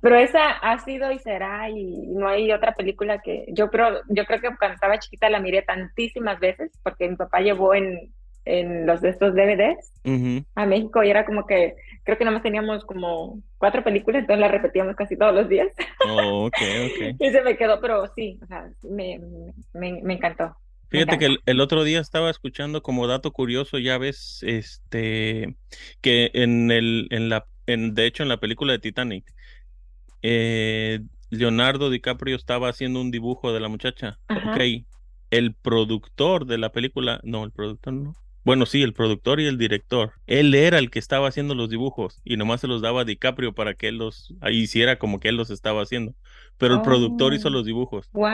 [0.00, 4.24] Pero esa ha sido y será, y no hay otra película que yo creo, yo
[4.24, 8.12] creo que cuando estaba chiquita la miré tantísimas veces, porque mi papá llevó en,
[8.44, 10.44] en los de estos DVDs Ujú.
[10.54, 11.74] a México y era como que,
[12.04, 15.68] creo que nada más teníamos como cuatro películas, entonces las repetíamos casi todos los días.
[16.08, 16.48] Oh.
[17.18, 19.18] Y se me quedó, pero sí, o sea, me,
[19.74, 20.56] me, me encantó.
[21.04, 25.56] Fíjate que el, el otro día estaba escuchando como dato curioso, ya ves, este,
[26.00, 29.24] que en el, en la, en, de hecho en la película de Titanic,
[30.22, 34.18] eh, Leonardo DiCaprio estaba haciendo un dibujo de la muchacha.
[34.28, 34.52] Ajá.
[34.52, 34.60] Ok,
[35.30, 38.14] el productor de la película, no, el productor no.
[38.44, 40.12] Bueno, sí, el productor y el director.
[40.28, 43.54] Él era el que estaba haciendo los dibujos y nomás se los daba a DiCaprio
[43.54, 46.14] para que él los hiciera como que él los estaba haciendo.
[46.56, 47.50] Pero el productor hizo Oh.
[47.50, 48.08] los dibujos.
[48.12, 48.30] ¡Wow!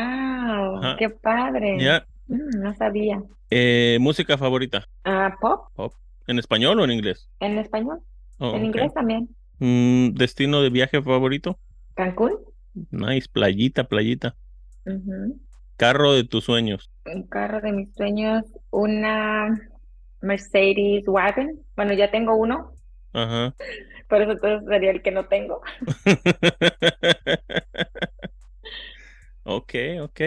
[0.82, 0.96] Ajá.
[0.98, 1.78] ¡Qué padre!
[1.80, 3.22] Ya, no sabía.
[3.50, 4.86] eh, música favorita.
[5.04, 5.94] Ah, ¿pop?
[6.26, 7.28] ¿En español o en inglés?
[7.40, 8.00] ¿En español?
[8.38, 9.28] Oh, ¿En inglés también?
[9.58, 11.58] Mm, ¿destino de viaje favorito?
[11.94, 12.32] ¿Cancún?
[12.90, 14.36] Nice, playita, playita.
[15.76, 16.90] Carro de tus sueños.
[17.04, 19.60] Un carro de mis sueños, una
[20.20, 21.60] Mercedes Wagon.
[21.76, 22.72] Bueno, ya tengo uno,
[23.12, 23.54] Ajá.
[24.08, 25.60] por eso entonces sería el que no tengo.
[29.44, 30.20] Ok, ok.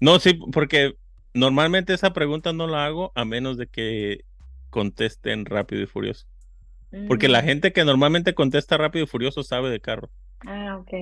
[0.00, 0.94] No, sí, porque
[1.36, 4.24] normalmente esa pregunta no la hago a menos de que
[4.70, 6.26] contesten rápido y furioso.
[7.06, 10.10] Porque la gente que normalmente contesta rápido y furioso sabe de carro.
[10.46, 10.92] Ah, ok.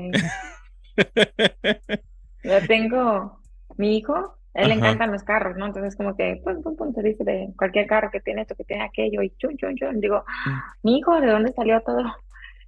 [2.42, 3.40] Yo tengo
[3.76, 5.66] mi hijo, él le encantan los carros, ¿no?
[5.66, 8.64] Entonces como que, pum, pum, pum, te dice de cualquier carro que tiene esto, que
[8.64, 10.00] tiene aquello, y chun, chun, chun.
[10.00, 10.62] Digo, Mm.
[10.82, 12.02] mi hijo, ¿de dónde salió todo?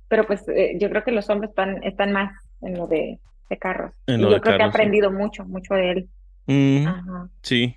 [0.08, 3.58] Pero pues eh, yo creo que los hombres están, están más en lo de, de
[3.58, 3.92] carros.
[4.08, 4.66] En Y yo creo que he sí.
[4.66, 6.10] aprendido mucho, mucho de él.
[6.46, 7.30] Mm, Ajá.
[7.42, 7.76] sí.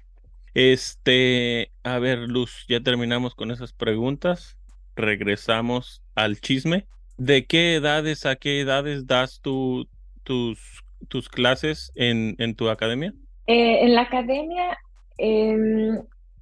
[0.53, 4.57] Este, a ver, Luz, ya terminamos con esas preguntas.
[4.95, 6.87] Regresamos al chisme.
[7.17, 9.87] ¿De qué edades a qué edades das tu,
[10.23, 13.13] tus, tus clases en, en tu academia?
[13.47, 14.77] Eh, en la academia
[15.17, 16.01] em,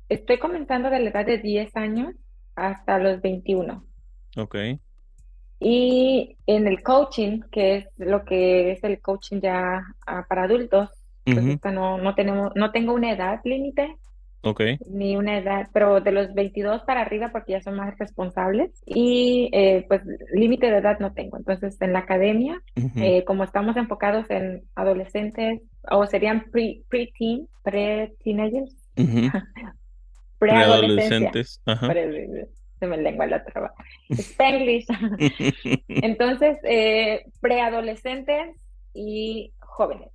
[0.09, 2.13] estoy comenzando de la edad de 10 años
[2.55, 3.86] hasta los 21.
[4.38, 4.55] Ok.
[5.59, 10.89] Y en el coaching, que es lo que es el coaching ya ah, para adultos,
[11.34, 13.95] pues no, no tenemos, no tengo una edad límite,
[14.89, 18.71] ni una edad, pero de los 22 para arriba porque ya son más responsables.
[18.86, 20.01] Y eh, pues
[20.34, 21.38] límite de edad no tengo.
[21.38, 22.61] Entonces en la academia,
[22.95, 29.32] eh, como estamos enfocados en adolescentes, o serían pre, pre-teen, pre-teenagers, Ujú.
[30.39, 31.32] preadolescencia.
[31.32, 31.61] Preadolescentes.
[31.65, 32.47] Pre-
[32.80, 33.73] se me lengua la traba.
[34.09, 34.86] Spanglish.
[35.88, 38.55] Entonces, eh, preadolescentes
[38.93, 40.09] y jóvenes.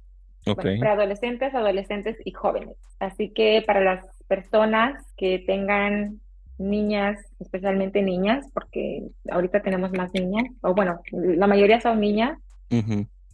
[0.45, 2.77] Preadolescentes, adolescentes y jóvenes.
[2.99, 6.21] Así que para las personas que tengan
[6.59, 12.39] niñas, especialmente niñas, porque ahorita tenemos más niñas, o bueno, la mayoría son niñas,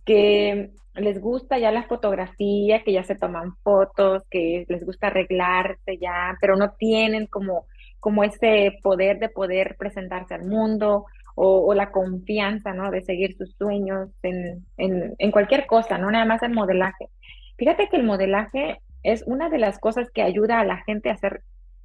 [0.04, 5.98] que les gusta ya la fotografía, que ya se toman fotos, que les gusta arreglarse
[5.98, 7.66] ya, pero no tienen como,
[8.00, 11.04] como ese poder de poder presentarse al mundo
[11.40, 12.90] o, la confianza, ¿no?
[12.90, 17.08] De seguir sus sueños en, en, en cualquier cosa, no nada más en modelaje.
[17.56, 21.16] Fíjate que el modelaje es una de las cosas que ayuda a la gente a
[21.16, 21.42] ser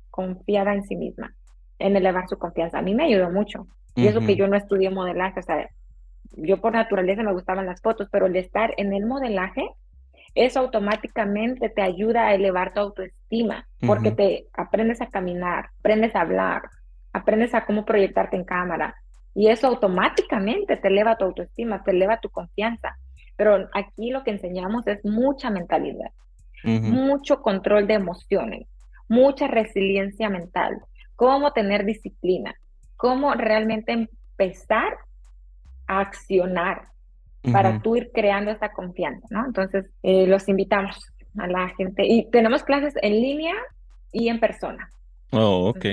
[0.09, 1.35] confiada en sí misma,
[1.79, 2.79] en elevar su confianza.
[2.79, 3.67] A mí me ayudó mucho.
[3.95, 5.69] Y eso que yo no estudié modelaje, o sea,
[6.31, 9.69] yo por naturaleza me gustaban las fotos, pero el estar en el modelaje,
[10.33, 16.21] eso automáticamente te ayuda a elevar tu autoestima, porque te aprendes a caminar, aprendes a
[16.21, 16.63] hablar,
[17.11, 18.95] aprendes a cómo proyectarte en cámara,
[19.35, 22.97] y eso automáticamente te eleva tu autoestima, te eleva tu confianza.
[23.35, 26.11] Pero aquí lo que enseñamos es mucha mentalidad,
[26.63, 28.67] mucho control de emociones,
[29.07, 30.79] mucha resiliencia mental,
[31.15, 32.55] cómo tener disciplina,
[32.95, 34.97] cómo realmente empezar
[35.87, 36.87] a accionar
[37.51, 39.45] para tú ir creando esa confianza, ¿no?
[39.45, 40.97] Entonces, eh, los invitamos
[41.37, 43.55] a la gente y tenemos clases en línea
[44.13, 44.89] y en persona.
[45.35, 45.85] Oh, ok.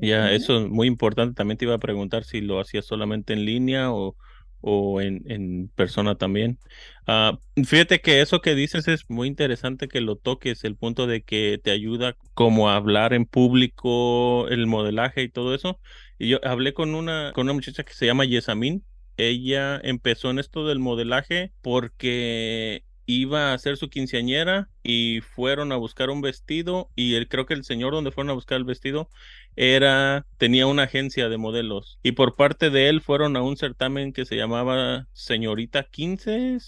[0.00, 1.34] ya, eso es muy importante.
[1.34, 4.16] También te iba a preguntar si lo hacías solamente en línea o,
[4.60, 6.58] o en, en persona también.
[7.06, 11.22] Ah, fíjate que eso que dices es muy interesante que lo toques, el punto de
[11.22, 15.80] que te ayuda como a hablar en público, el modelaje y todo eso.
[16.18, 18.84] Y yo hablé con una, con una muchacha que se llama Yesamin.
[19.16, 25.76] Ella empezó en esto del modelaje porque iba a hacer su quinceañera y fueron a
[25.76, 29.08] buscar un vestido y el, creo que el señor donde fueron a buscar el vestido
[29.56, 34.12] era tenía una agencia de modelos y por parte de él fueron a un certamen
[34.12, 36.58] que se llamaba Señorita 15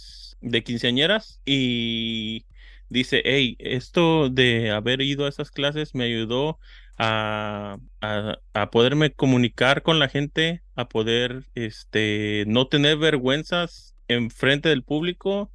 [0.41, 2.47] de quinceañeras y
[2.89, 6.59] dice, hey, esto de haber ido a esas clases me ayudó
[6.97, 14.31] a, a, a, poderme comunicar con la gente, a poder este, no tener vergüenzas en
[14.31, 15.53] frente del público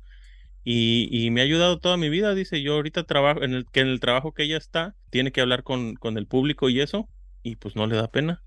[0.67, 3.87] y, me ha ayudado toda mi vida, dice, yo ahorita trabajo, en el, que en
[3.87, 7.07] el trabajo que ella está, tiene que hablar con, con el público y eso,
[7.43, 8.41] y pues no le da pena.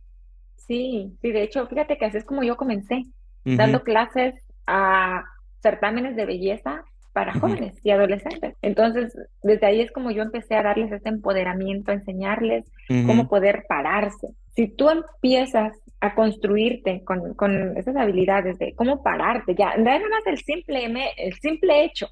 [0.57, 3.05] Sí, sí, de hecho, fíjate que así es como yo comencé,
[3.45, 4.35] dando clases
[4.67, 5.25] a
[5.63, 8.55] certámenes de belleza para jóvenes y adolescentes.
[8.63, 12.65] Entonces, desde ahí es como yo empecé a darles ese empoderamiento, a enseñarles
[13.07, 14.29] cómo poder pararse.
[14.55, 20.27] Si tú empiezas a construirte con, con esas habilidades de cómo pararte, ya, nada más
[20.27, 20.87] el simple,
[21.17, 22.09] el simple hecho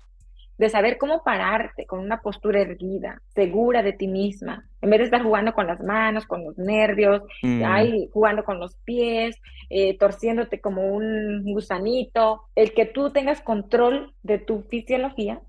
[0.58, 5.04] de saber cómo pararte con una postura erguida, segura de ti misma, en vez de
[5.04, 8.10] estar jugando con las manos, con los nervios, mm.
[8.12, 9.36] jugando con los pies,
[9.68, 15.40] eh, torciéndote como un gusanito, el que tú tengas control de tu fisiología,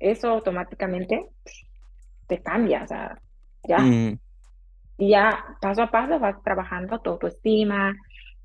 [0.00, 1.26] eso automáticamente
[2.26, 3.20] te cambia, o sea,
[3.62, 3.78] ya.
[3.78, 4.18] Mm.
[4.98, 7.94] Y ya paso a paso vas trabajando tu autoestima,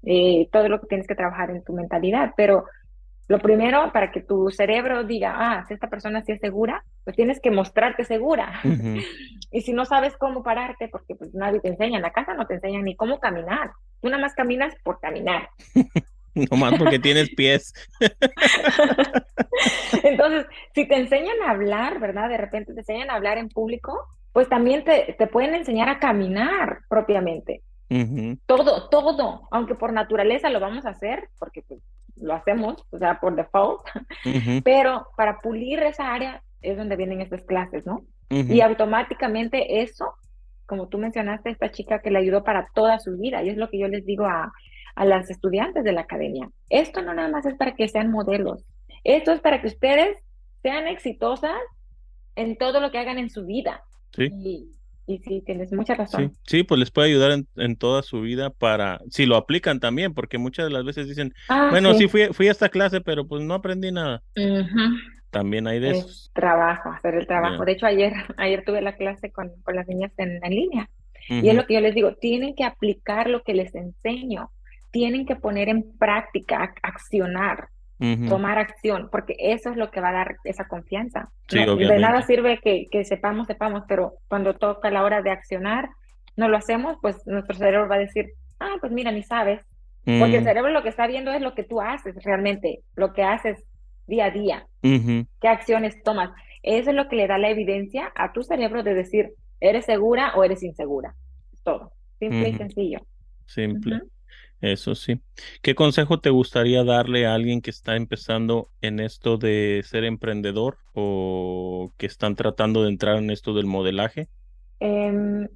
[0.03, 2.65] eh, todo lo que tienes que trabajar en tu mentalidad, pero
[3.31, 7.15] lo primero, para que tu cerebro diga, ah, si esta persona sí es segura, pues
[7.15, 8.59] tienes que mostrarte segura.
[9.51, 12.45] y si no sabes cómo pararte, porque pues nadie te enseña, en la casa no
[12.45, 13.71] te enseñan ni cómo caminar.
[14.01, 15.47] Tú nada más caminas por caminar.
[16.35, 17.73] no más porque tienes pies.
[20.03, 20.45] Entonces,
[20.75, 22.27] si te enseñan a hablar, ¿verdad?
[22.27, 25.99] De repente te enseñan a hablar en público, pues también te, te pueden enseñar a
[25.99, 27.61] caminar propiamente.
[28.45, 31.81] Todo, todo, aunque por naturaleza lo vamos a hacer, porque pues,
[32.15, 33.81] lo hacemos, o sea, por default,
[34.63, 38.05] pero para pulir esa área es donde vienen estas clases, ¿no?
[38.29, 40.13] Y automáticamente eso,
[40.65, 43.69] como tú mencionaste, esta chica que le ayudó para toda su vida, y es lo
[43.69, 44.53] que yo les digo a,
[44.95, 48.63] a las estudiantes de la academia, esto no nada más es para que sean modelos,
[49.03, 50.17] esto es para que ustedes
[50.61, 51.59] sean exitosas
[52.35, 53.83] en todo lo que hagan en su vida.
[54.15, 54.29] Sí.
[55.07, 56.33] Y, sí, tienes mucha razón.
[56.47, 60.37] Sí, pues les puede ayudar en, toda su vida para, si lo aplican también, porque
[60.37, 63.43] muchas de las veces dicen, ah, bueno, sí, fui, fui a esta clase, pero pues
[63.43, 64.23] no aprendí nada.
[65.31, 66.29] También hay de eso.
[66.33, 67.65] Trabajo, hacer el trabajo.
[67.65, 70.89] De hecho, ayer, ayer tuve la clase con, con las niñas en, línea.
[71.29, 74.51] Y es lo que yo les digo, tienen que aplicar lo que les enseño,
[74.91, 77.69] tienen que poner en práctica, accionar
[78.27, 81.29] tomar acción, porque eso es lo que va a dar esa confianza.
[81.49, 85.89] de nada sirve que, que, sepamos, sepamos, pero cuando toca la hora de accionar,
[86.35, 89.61] no lo hacemos, pues nuestro cerebro va a decir, ah, pues mira, ni sabes.
[90.03, 90.45] Porque el mm.
[90.45, 93.63] cerebro lo que está viendo es lo que tú haces realmente, lo que haces
[94.07, 96.31] día a día, qué acciones tomas.
[96.63, 100.33] Eso es lo que le da la evidencia a tu cerebro de decir, eres segura
[100.35, 101.13] o eres insegura.
[101.63, 101.91] todo.
[102.17, 102.99] Simple y sencillo.
[103.45, 104.01] Simple.
[104.61, 105.19] Eso sí.
[105.63, 110.77] ¿Qué consejo te gustaría darle a alguien que está empezando en esto de ser emprendedor
[110.93, 114.27] o que están tratando de entrar en esto del modelaje?
[114.79, 115.47] Em,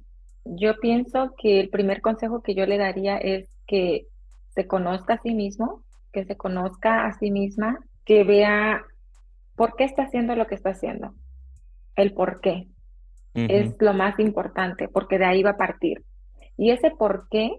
[0.44, 4.06] yo pienso que el primer consejo que yo le daría es que
[4.48, 8.84] se conozca a sí mismo, que se conozca a sí misma, que vea
[9.54, 11.14] por qué está haciendo lo que está haciendo,
[11.94, 12.66] el por qué.
[13.34, 16.02] Es lo más importante, porque de ahí va a partir.
[16.56, 17.50] Y ese por qué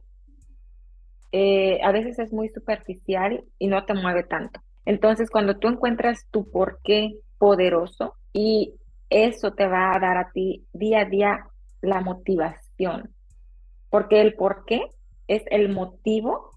[1.32, 4.62] eh, a veces es muy superficial y no te mueve tanto.
[4.86, 8.74] Entonces, cuando tú encuentras tu por qué poderoso y
[9.10, 11.46] eso te va a dar a ti día a día
[11.82, 13.14] la motivación,
[13.90, 14.82] porque el por qué
[15.28, 16.52] es el motivo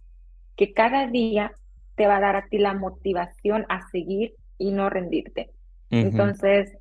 [0.56, 1.52] que cada día
[1.96, 5.50] te va a dar a ti la motivación a seguir y no rendirte.
[5.90, 6.76] Entonces,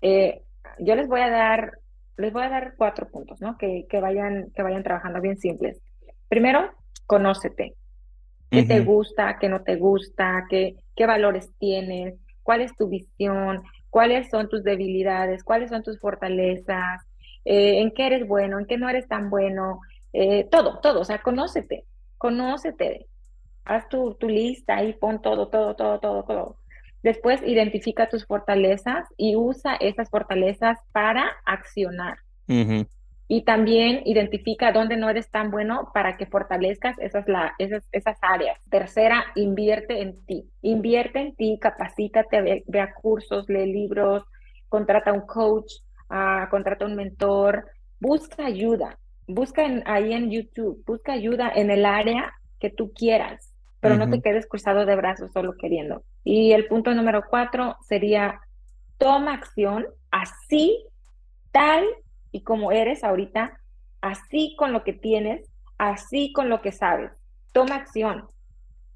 [0.00, 0.42] eh,
[0.78, 1.78] yo les voy a dar,
[2.16, 3.58] les voy a dar cuatro puntos, ¿no?
[3.58, 5.82] Que, que, vayan, que vayan trabajando bien simples.
[6.28, 6.70] Primero,
[7.06, 7.74] conócete.
[8.50, 13.64] ¿Qué te gusta, qué no te gusta, qué, qué valores tienes, cuál es tu visión,
[13.90, 17.02] cuáles son tus debilidades, cuáles son tus fortalezas,
[17.44, 19.80] eh, en qué eres bueno, en qué no eres tan bueno,
[20.12, 21.84] eh, todo, todo, o sea, conócete,
[22.16, 23.06] conócete,
[23.64, 26.58] haz tu, tu lista y pon todo, todo, todo, todo, todo.
[27.02, 32.18] Después identifica tus fortalezas y usa esas fortalezas para accionar
[33.26, 38.18] y también identifica dónde no eres tan bueno para que fortalezcas esas, la, esas, esas
[38.20, 38.58] áreas.
[38.68, 40.50] Tercera, invierte en ti.
[40.60, 44.24] Invierte en ti, capacítate, vea cursos, lee libros,
[44.68, 45.72] contrata un coach,
[46.10, 47.66] uh, contrata un mentor,
[47.98, 48.98] busca ayuda.
[49.26, 54.10] Busca en, ahí en YouTube, busca ayuda en el área que tú quieras, pero no
[54.10, 56.02] te quedes cruzado de brazos solo queriendo.
[56.22, 58.38] Y el punto número cuatro sería,
[58.98, 60.86] toma acción así,
[61.52, 61.86] tal
[62.34, 63.60] y como eres ahorita,
[64.00, 67.12] así con lo que tienes, así con lo que sabes.
[67.52, 68.28] Toma acción.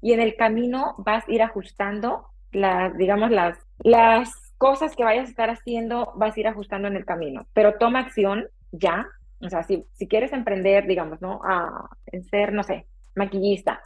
[0.01, 5.27] Y en el camino vas a ir ajustando las, digamos, las, las cosas que vayas
[5.27, 7.47] a estar haciendo, vas a ir ajustando en el camino.
[7.53, 9.07] Pero toma acción ya.
[9.39, 11.39] O sea, si, si quieres emprender, digamos, ¿no?
[11.45, 11.89] A,
[12.29, 13.81] ser, no sé, maquillista.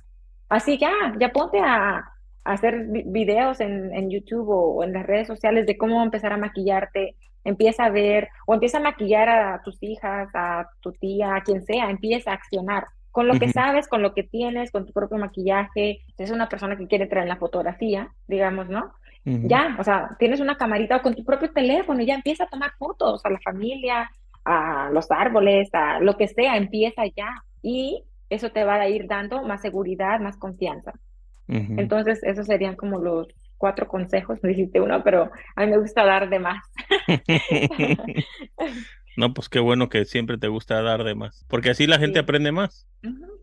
[0.49, 2.09] Así ya, ya ponte a,
[2.43, 7.15] hacer videos en, en, YouTube o en las redes sociales de cómo empezar a maquillarte,
[7.43, 11.63] empieza a ver o empieza a maquillar a tus hijas, a tu tía, a quien
[11.63, 15.19] sea, empieza a accionar con lo que sabes, con lo que tienes, con tu propio
[15.19, 16.01] maquillaje.
[16.17, 18.91] Si es una persona que quiere traer la fotografía, digamos, ¿no?
[19.23, 22.49] Ya, o sea, tienes una camarita o con tu propio teléfono y ya empieza a
[22.49, 24.09] tomar fotos a la familia,
[24.43, 27.43] a los árboles, a lo que sea, empieza ya.
[27.61, 30.91] Y eso te va a ir dando más seguridad, más confianza.
[31.47, 33.27] Entonces, esos serían como los
[33.63, 36.61] cuatro consejos, me dijiste uno, pero a mí me gusta dar de más.
[39.15, 42.19] no, pues qué bueno que siempre te gusta dar de más, porque así la gente
[42.19, 42.89] aprende más.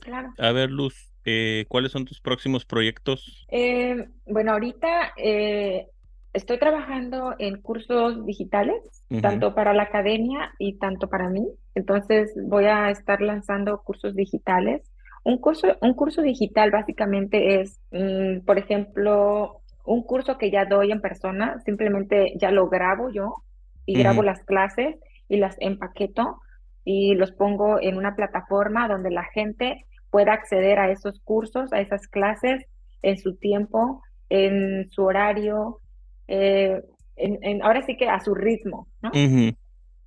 [0.00, 0.28] claro.
[0.36, 3.46] A ver, Luz, eh, ¿cuáles son tus próximos proyectos?
[3.48, 5.86] Eh, bueno, ahorita eh,
[6.34, 8.76] estoy trabajando en cursos digitales,
[9.22, 11.48] tanto para la academia y tanto para mí.
[11.74, 14.82] Entonces voy a estar lanzando cursos digitales.
[15.24, 19.59] Un curso, un curso digital básicamente es, mm, por ejemplo,
[19.90, 23.42] un curso que ya doy en persona, simplemente ya lo grabo yo
[23.86, 24.94] y grabo las clases
[25.28, 26.38] y las empaqueto
[26.84, 31.80] y los pongo en una plataforma donde la gente pueda acceder a esos cursos, a
[31.80, 32.66] esas clases
[33.02, 35.80] en su tiempo, en su horario,
[36.28, 36.80] eh,
[37.16, 39.10] en, ahora sí que a su ritmo, ¿no?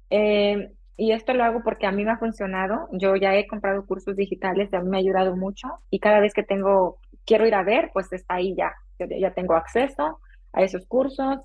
[0.09, 2.87] Eh, y esto lo hago porque a mí me ha funcionado.
[2.93, 6.33] Yo ya he comprado cursos digitales, a mí me ha ayudado mucho y cada vez
[6.33, 10.19] que tengo, quiero ir a ver, pues está ahí ya ya tengo acceso
[10.53, 11.39] a esos cursos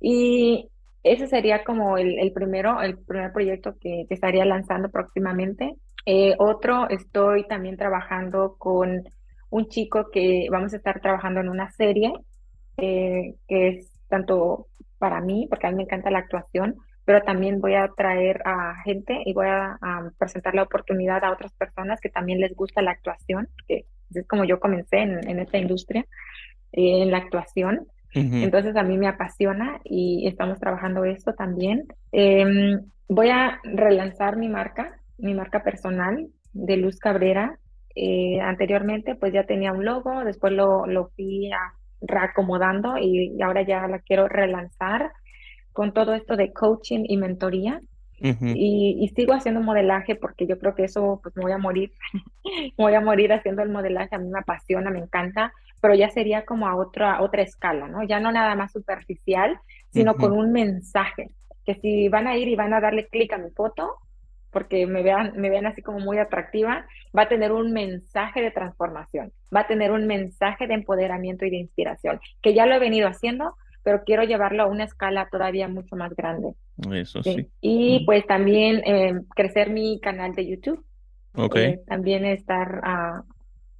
[0.00, 0.68] y
[1.02, 5.76] ese sería como el, primero, el primer proyecto que, estaría lanzando próximamente.
[6.04, 9.04] Eh, otro, estoy también trabajando con
[9.50, 12.12] un chico que vamos a estar trabajando en una serie
[12.76, 14.66] eh, que es tanto
[14.98, 16.74] para mí, porque a mí me encanta la actuación,
[17.04, 19.78] pero también voy a traer a gente y voy a,
[20.18, 24.44] presentar la oportunidad a otras personas que también les gusta la actuación, que es como
[24.44, 26.04] yo comencé en, en esta industria
[26.72, 27.86] en la actuación.
[28.14, 31.84] Entonces a mí me apasiona y estamos trabajando esto también.
[32.12, 37.58] Em, voy a relanzar mi marca, mi marca personal de Luz Cabrera.
[37.94, 41.58] Eh, anteriormente pues ya tenía un logo, después lo, lo fui a,
[42.00, 45.12] reacomodando y, ahora ya la quiero relanzar
[45.72, 47.80] con todo esto de coaching y mentoría.
[48.18, 51.92] y, y, sigo haciendo modelaje porque yo creo que eso pues me voy a morir,
[52.78, 55.52] me voy a morir haciendo el modelaje, a mí me apasiona, me encanta
[55.86, 58.02] pero ya sería como a otra, otra escala, ¿no?
[58.02, 59.56] Ya no nada más superficial,
[59.92, 61.30] sino con un mensaje,
[61.64, 63.94] que si van a ir y van a darle clic a mi foto,
[64.50, 66.84] porque me vean, me vean así como muy atractiva,
[67.16, 71.50] va a tener un mensaje de transformación, va a tener un mensaje de empoderamiento y
[71.50, 75.68] de inspiración, que ya lo he venido haciendo, pero quiero llevarlo a una escala todavía
[75.68, 76.54] mucho más grande.
[76.90, 77.46] Eso sí.
[77.60, 80.84] Y pues también eh, crecer mi canal de YouTube.
[81.36, 81.56] Ok.
[81.58, 83.35] Eh, también estar uh,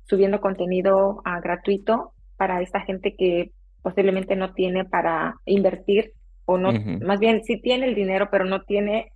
[0.06, 3.50] subiendo contenido uh, gratuito para esta gente que
[3.82, 6.12] posiblemente no tiene para invertir
[6.44, 6.72] o no,
[7.04, 9.12] más bien sí tiene el dinero, pero no tiene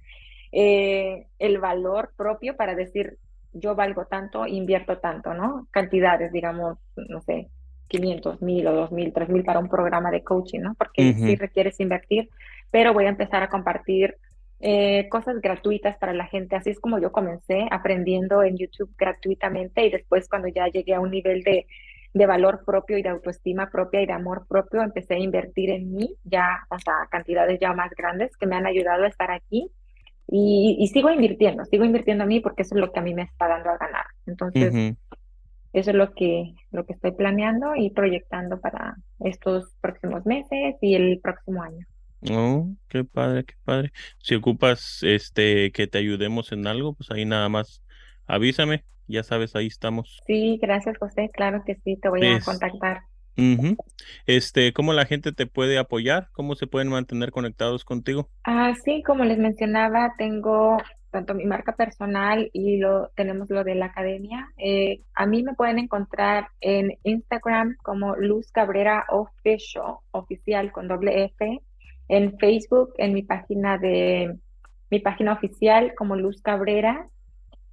[0.52, 3.18] eh, el valor propio para decir
[3.52, 5.66] yo valgo tanto, invierto tanto, ¿no?
[5.70, 7.48] Cantidades, digamos, no sé,
[7.88, 10.74] 500 mil o 2 mil, 3 mil para un programa de coaching, ¿no?
[10.74, 12.28] Porque sí requieres invertir,
[12.70, 14.16] pero voy a empezar a compartir
[14.60, 16.54] eh, cosas gratuitas para la gente.
[16.54, 21.00] Así es como yo comencé aprendiendo en YouTube gratuitamente y después cuando ya llegué a
[21.00, 21.66] un nivel de,
[22.12, 25.92] de valor propio y de autoestima propia y de amor propio, empecé a invertir en
[25.92, 29.70] mí ya hasta cantidades ya más grandes que me han ayudado a estar aquí.
[30.32, 33.14] Y, y sigo invirtiendo, sigo invirtiendo en mí porque eso es lo que a mí
[33.14, 34.04] me está dando a ganar.
[34.26, 34.94] Entonces,
[35.72, 40.94] eso es lo que, lo que estoy planeando y proyectando para estos próximos meses y
[40.94, 41.86] el próximo año.
[42.30, 43.92] Oh, qué padre, qué padre.
[44.18, 47.82] Si ocupas este que te ayudemos en algo, pues ahí nada más
[48.26, 50.20] avísame, ya sabes, ahí estamos.
[50.26, 53.02] Sí, gracias José, claro que sí, te voy a contactar.
[54.26, 56.28] Este, ¿cómo la gente te puede apoyar?
[56.32, 58.28] ¿Cómo se pueden mantener conectados contigo?
[58.44, 60.76] Ah, sí, como les mencionaba, tengo
[61.10, 64.48] tanto mi marca personal y lo tenemos lo de la academia.
[64.58, 71.24] Eh, a mí me pueden encontrar en Instagram como Luz Cabrera Official, oficial con doble
[71.24, 71.60] F,
[72.10, 74.36] en Facebook, en mi página de
[74.90, 77.06] mi página oficial como Luz Cabrera.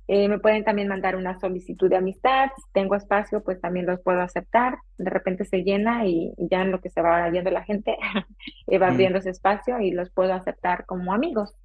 [0.07, 2.51] Eh, me pueden también mandar una solicitud de amistad.
[2.55, 4.77] Si tengo espacio, pues también los puedo aceptar.
[4.99, 7.97] De repente se llena y, ya en lo que se va viendo la gente,
[8.81, 11.55] va abriendo ese espacio y los puedo aceptar como amigos.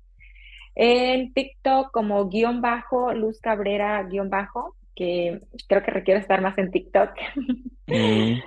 [0.74, 6.56] En TikTok como guion bajo, Luz Cabrera guion bajo, que creo que requiere estar más
[6.56, 7.10] en TikTok.
[7.88, 8.40] Mm.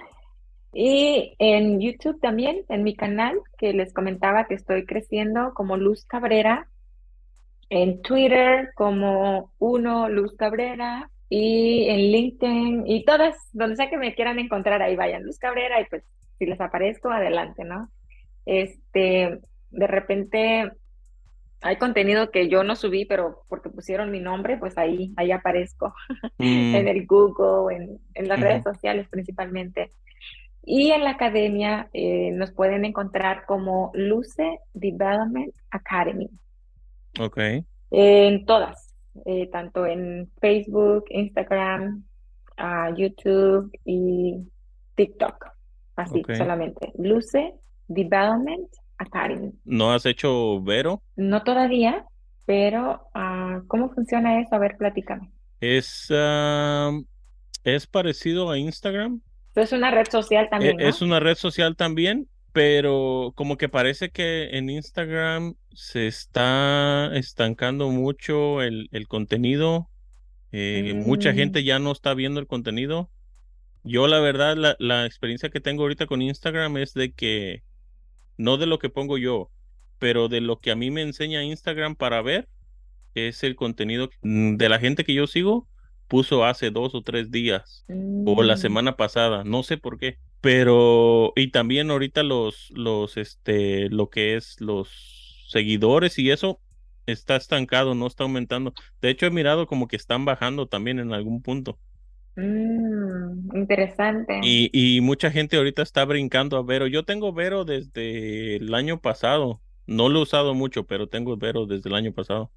[0.77, 6.03] Y en YouTube también, en mi canal, que les comentaba que estoy creciendo como Luz
[6.03, 6.67] Cabrera.
[7.69, 11.09] En Twitter como uno Luz Cabrera.
[11.29, 15.79] Y en LinkedIn y todas, donde sea que me quieran encontrar, ahí vayan Luz Cabrera
[15.79, 16.03] y pues
[16.37, 17.89] si les aparezco, adelante, ¿no?
[18.45, 19.39] Este,
[19.71, 20.71] de repente
[21.61, 25.95] hay contenido que yo no subí, pero porque pusieron mi nombre, pues ahí, ahí aparezco
[26.37, 26.75] mm.
[26.75, 29.93] en el Google, en, en las redes sociales principalmente.
[30.67, 36.27] Y en la academia eh, nos pueden encontrar como Luce Development Academy.
[37.19, 37.37] Ok.
[37.91, 38.95] En todas,
[39.25, 42.03] eh, tanto en Facebook, Instagram,
[42.57, 44.37] uh, YouTube y
[44.95, 45.45] TikTok.
[45.95, 46.91] Así solamente.
[46.97, 47.53] Luce
[47.87, 49.53] Development Academy.
[49.65, 51.03] ¿No has hecho Vero?
[51.15, 52.05] No todavía,
[52.45, 54.55] pero uh, ¿cómo funciona eso?
[54.55, 55.31] A ver, platícame.
[55.61, 56.11] Es,
[57.63, 59.21] es parecido a Instagram.
[59.55, 60.79] Es una red social también.
[60.79, 67.89] Es una red social también, pero como que parece que en Instagram se está estancando
[67.89, 69.89] mucho el, el contenido.
[70.51, 71.35] Eh, mucha mm.
[71.35, 73.09] gente ya no está viendo el contenido.
[73.83, 77.63] Yo la verdad, la, la experiencia que tengo ahorita con Instagram es de que
[78.37, 79.51] no de lo que pongo yo,
[79.99, 82.47] pero de lo que a mí me enseña Instagram para ver,
[83.13, 85.67] es el contenido mm, de la gente que yo sigo,
[86.07, 87.85] puso hace dos o tres días
[88.25, 88.57] o la mm.
[88.57, 94.35] semana pasada, no sé por qué, pero y también ahorita los, los, este, lo que
[94.35, 96.59] es los seguidores y eso
[97.05, 98.73] está estancado, no está aumentando.
[99.01, 101.77] De hecho, he mirado como que están bajando también en algún punto.
[102.35, 104.39] Mm, interesante.
[104.43, 106.87] Y, y mucha gente ahorita está brincando a Vero.
[106.87, 109.61] Yo tengo Vero desde el año pasado.
[109.87, 112.51] No lo he usado mucho, pero tengo Vero desde el año pasado.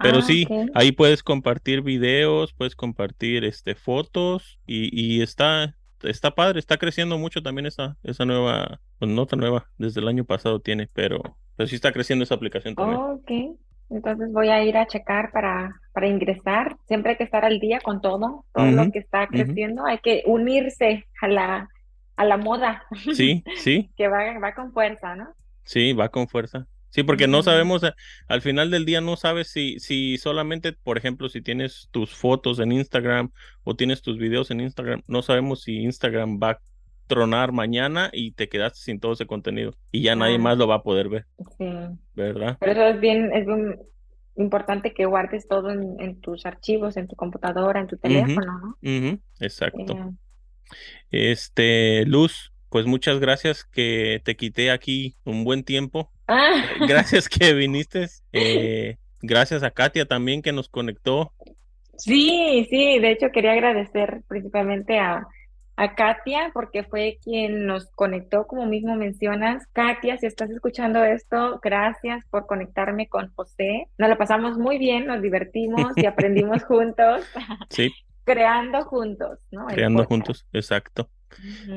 [0.00, 6.30] Pero ah, sí, ahí puedes compartir videos, puedes compartir este fotos y, y está está
[6.34, 10.24] padre, está creciendo mucho también esa esa nueva, pues no tan nueva, desde el año
[10.24, 12.98] pasado tiene, pero, pero sí está creciendo esa aplicación también.
[12.98, 13.58] ok,
[13.90, 16.76] entonces voy a ir a checar para, para ingresar.
[16.86, 19.84] Siempre hay que estar al día con todo, todo lo que está creciendo.
[19.84, 21.68] Hay que unirse a la,
[22.16, 22.84] a la moda.
[23.14, 23.90] Sí, sí.
[23.96, 25.34] que va, va con fuerza, ¿no?
[25.64, 26.66] Sí, va con fuerza.
[26.90, 27.92] Sí, porque no sabemos, eh,
[28.28, 32.58] al final del día no sabes si, si solamente, por ejemplo, si tienes tus fotos
[32.58, 33.30] en Instagram
[33.62, 36.60] o tienes tus videos en Instagram, no sabemos si Instagram va a
[37.06, 40.76] tronar mañana y te quedaste sin todo ese contenido y ya nadie más lo va
[40.76, 41.26] a poder ver.
[41.58, 41.66] Sí.
[42.14, 42.56] ¿Verdad?
[42.60, 43.80] Pero eso es bien, es bien
[44.36, 49.18] importante que guardes todo en, tus archivos, en tu computadora, en tu teléfono, ¿no?
[49.40, 50.14] Exacto.
[51.10, 56.12] Este, Luz, pues muchas gracias que te quité aquí un buen tiempo.
[56.32, 56.62] Ah.
[56.88, 58.06] Gracias que viniste.
[58.32, 61.32] Eh, gracias a Katia también que nos conectó.
[61.98, 65.26] Sí, sí, de hecho quería agradecer principalmente a,
[65.74, 69.66] a Katia porque fue quien nos conectó, como mismo mencionas.
[69.72, 73.88] Katia, si estás escuchando esto, gracias por conectarme con José.
[73.98, 77.24] Nos lo pasamos muy bien, nos divertimos y aprendimos juntos.
[77.70, 77.92] Sí.
[78.24, 79.66] Creando juntos, ¿no?
[79.66, 81.10] Creando juntos, exacto.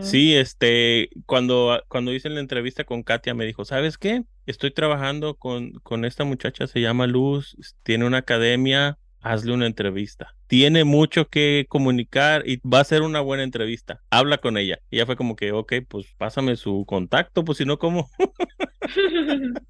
[0.02, 4.24] Sí, este, cuando, cuando hice la entrevista con Katia me dijo, ¿sabes qué?
[4.46, 10.36] Estoy trabajando con, con esta muchacha, se llama Luz, tiene una academia, hazle una entrevista.
[10.48, 14.02] Tiene mucho que comunicar y va a ser una buena entrevista.
[14.10, 14.80] Habla con ella.
[14.92, 18.10] Y ella fue como que, ok, pues pásame su contacto, pues si no, ¿cómo?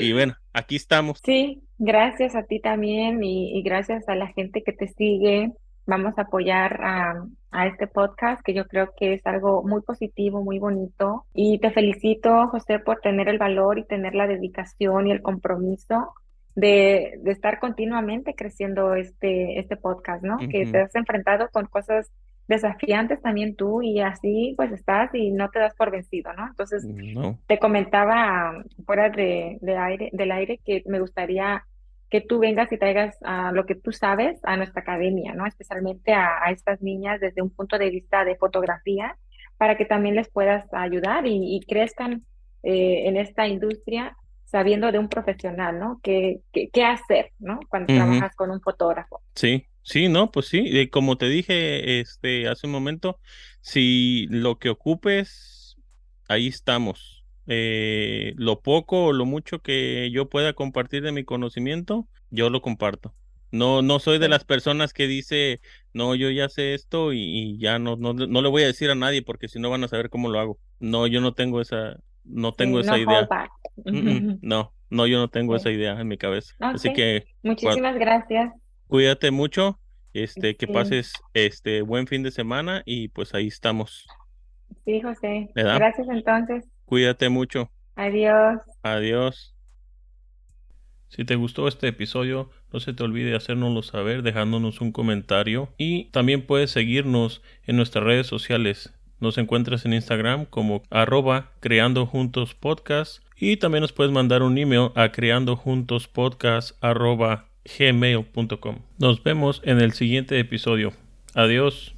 [0.00, 1.20] y bueno, aquí estamos.
[1.24, 5.52] Sí, gracias a ti también y, y gracias a la gente que te sigue
[5.86, 7.26] vamos a apoyar a,
[7.66, 11.24] este podcast, que yo creo que es algo muy positivo, muy bonito.
[11.32, 16.12] Y te felicito, José, por tener el valor y tener la dedicación y el compromiso
[16.54, 20.36] de, estar continuamente creciendo este, este podcast, ¿no?
[20.36, 22.12] Que te has enfrentado con cosas
[22.46, 26.48] desafiantes también tú y así pues estás y no te das por vencido, ¿no?
[26.48, 26.86] Entonces,
[27.46, 31.64] te comentaba fuera de, de aire, del aire que me gustaría
[32.10, 35.46] que tú vengas y traigas a lo que tú sabes a nuestra academia, ¿no?
[35.46, 39.16] Especialmente a, estas niñas desde un punto de vista de fotografía,
[39.56, 42.24] para que también les puedas ayudar y, crezcan
[42.62, 45.98] eh, en esta industria sabiendo de un profesional, ¿no?
[46.02, 47.58] ¿Qué, qué, hacer, ¿no?
[47.68, 49.20] Cuando trabajas con un fotógrafo.
[49.34, 53.18] Sí, sí, no, pues sí, como te dije este, hace un momento,
[53.60, 55.76] si lo que ocupes,
[56.28, 57.15] ahí estamos
[57.46, 62.60] eh, lo poco o lo mucho que yo pueda compartir de mi conocimiento, yo lo
[62.60, 63.14] comparto.
[63.52, 65.60] No, no soy de las personas que dice,
[65.94, 68.94] no, yo ya sé esto y, ya no, no, no, le voy a decir a
[68.94, 70.58] nadie porque si no van a saber cómo lo hago.
[70.80, 73.28] No, yo no tengo esa, no tengo esa idea.
[73.84, 76.54] no, no, yo no tengo esa idea en mi cabeza.
[76.58, 78.52] Así que muchísimas gracias.
[78.88, 79.78] Cuídate mucho,
[80.12, 84.06] este, que pases este buen fin de semana y pues ahí estamos.
[84.84, 85.50] Sí, José.
[85.54, 86.64] Gracias entonces.
[86.86, 87.70] Cuídate mucho.
[87.96, 88.60] Adiós.
[88.82, 89.56] Adiós.
[91.08, 96.04] Si te gustó este episodio, no se te olvide hacérnoslo saber dejándonos un comentario y
[96.06, 98.92] también puedes seguirnos en nuestras redes sociales.
[99.18, 104.58] Nos encuentras en Instagram como arroba creando juntos podcast y también nos puedes mandar un
[104.58, 107.46] email a creando juntos podcast arroba
[107.78, 108.78] gmail.com.
[108.98, 110.92] Nos vemos en el siguiente episodio.
[111.34, 111.95] Adiós.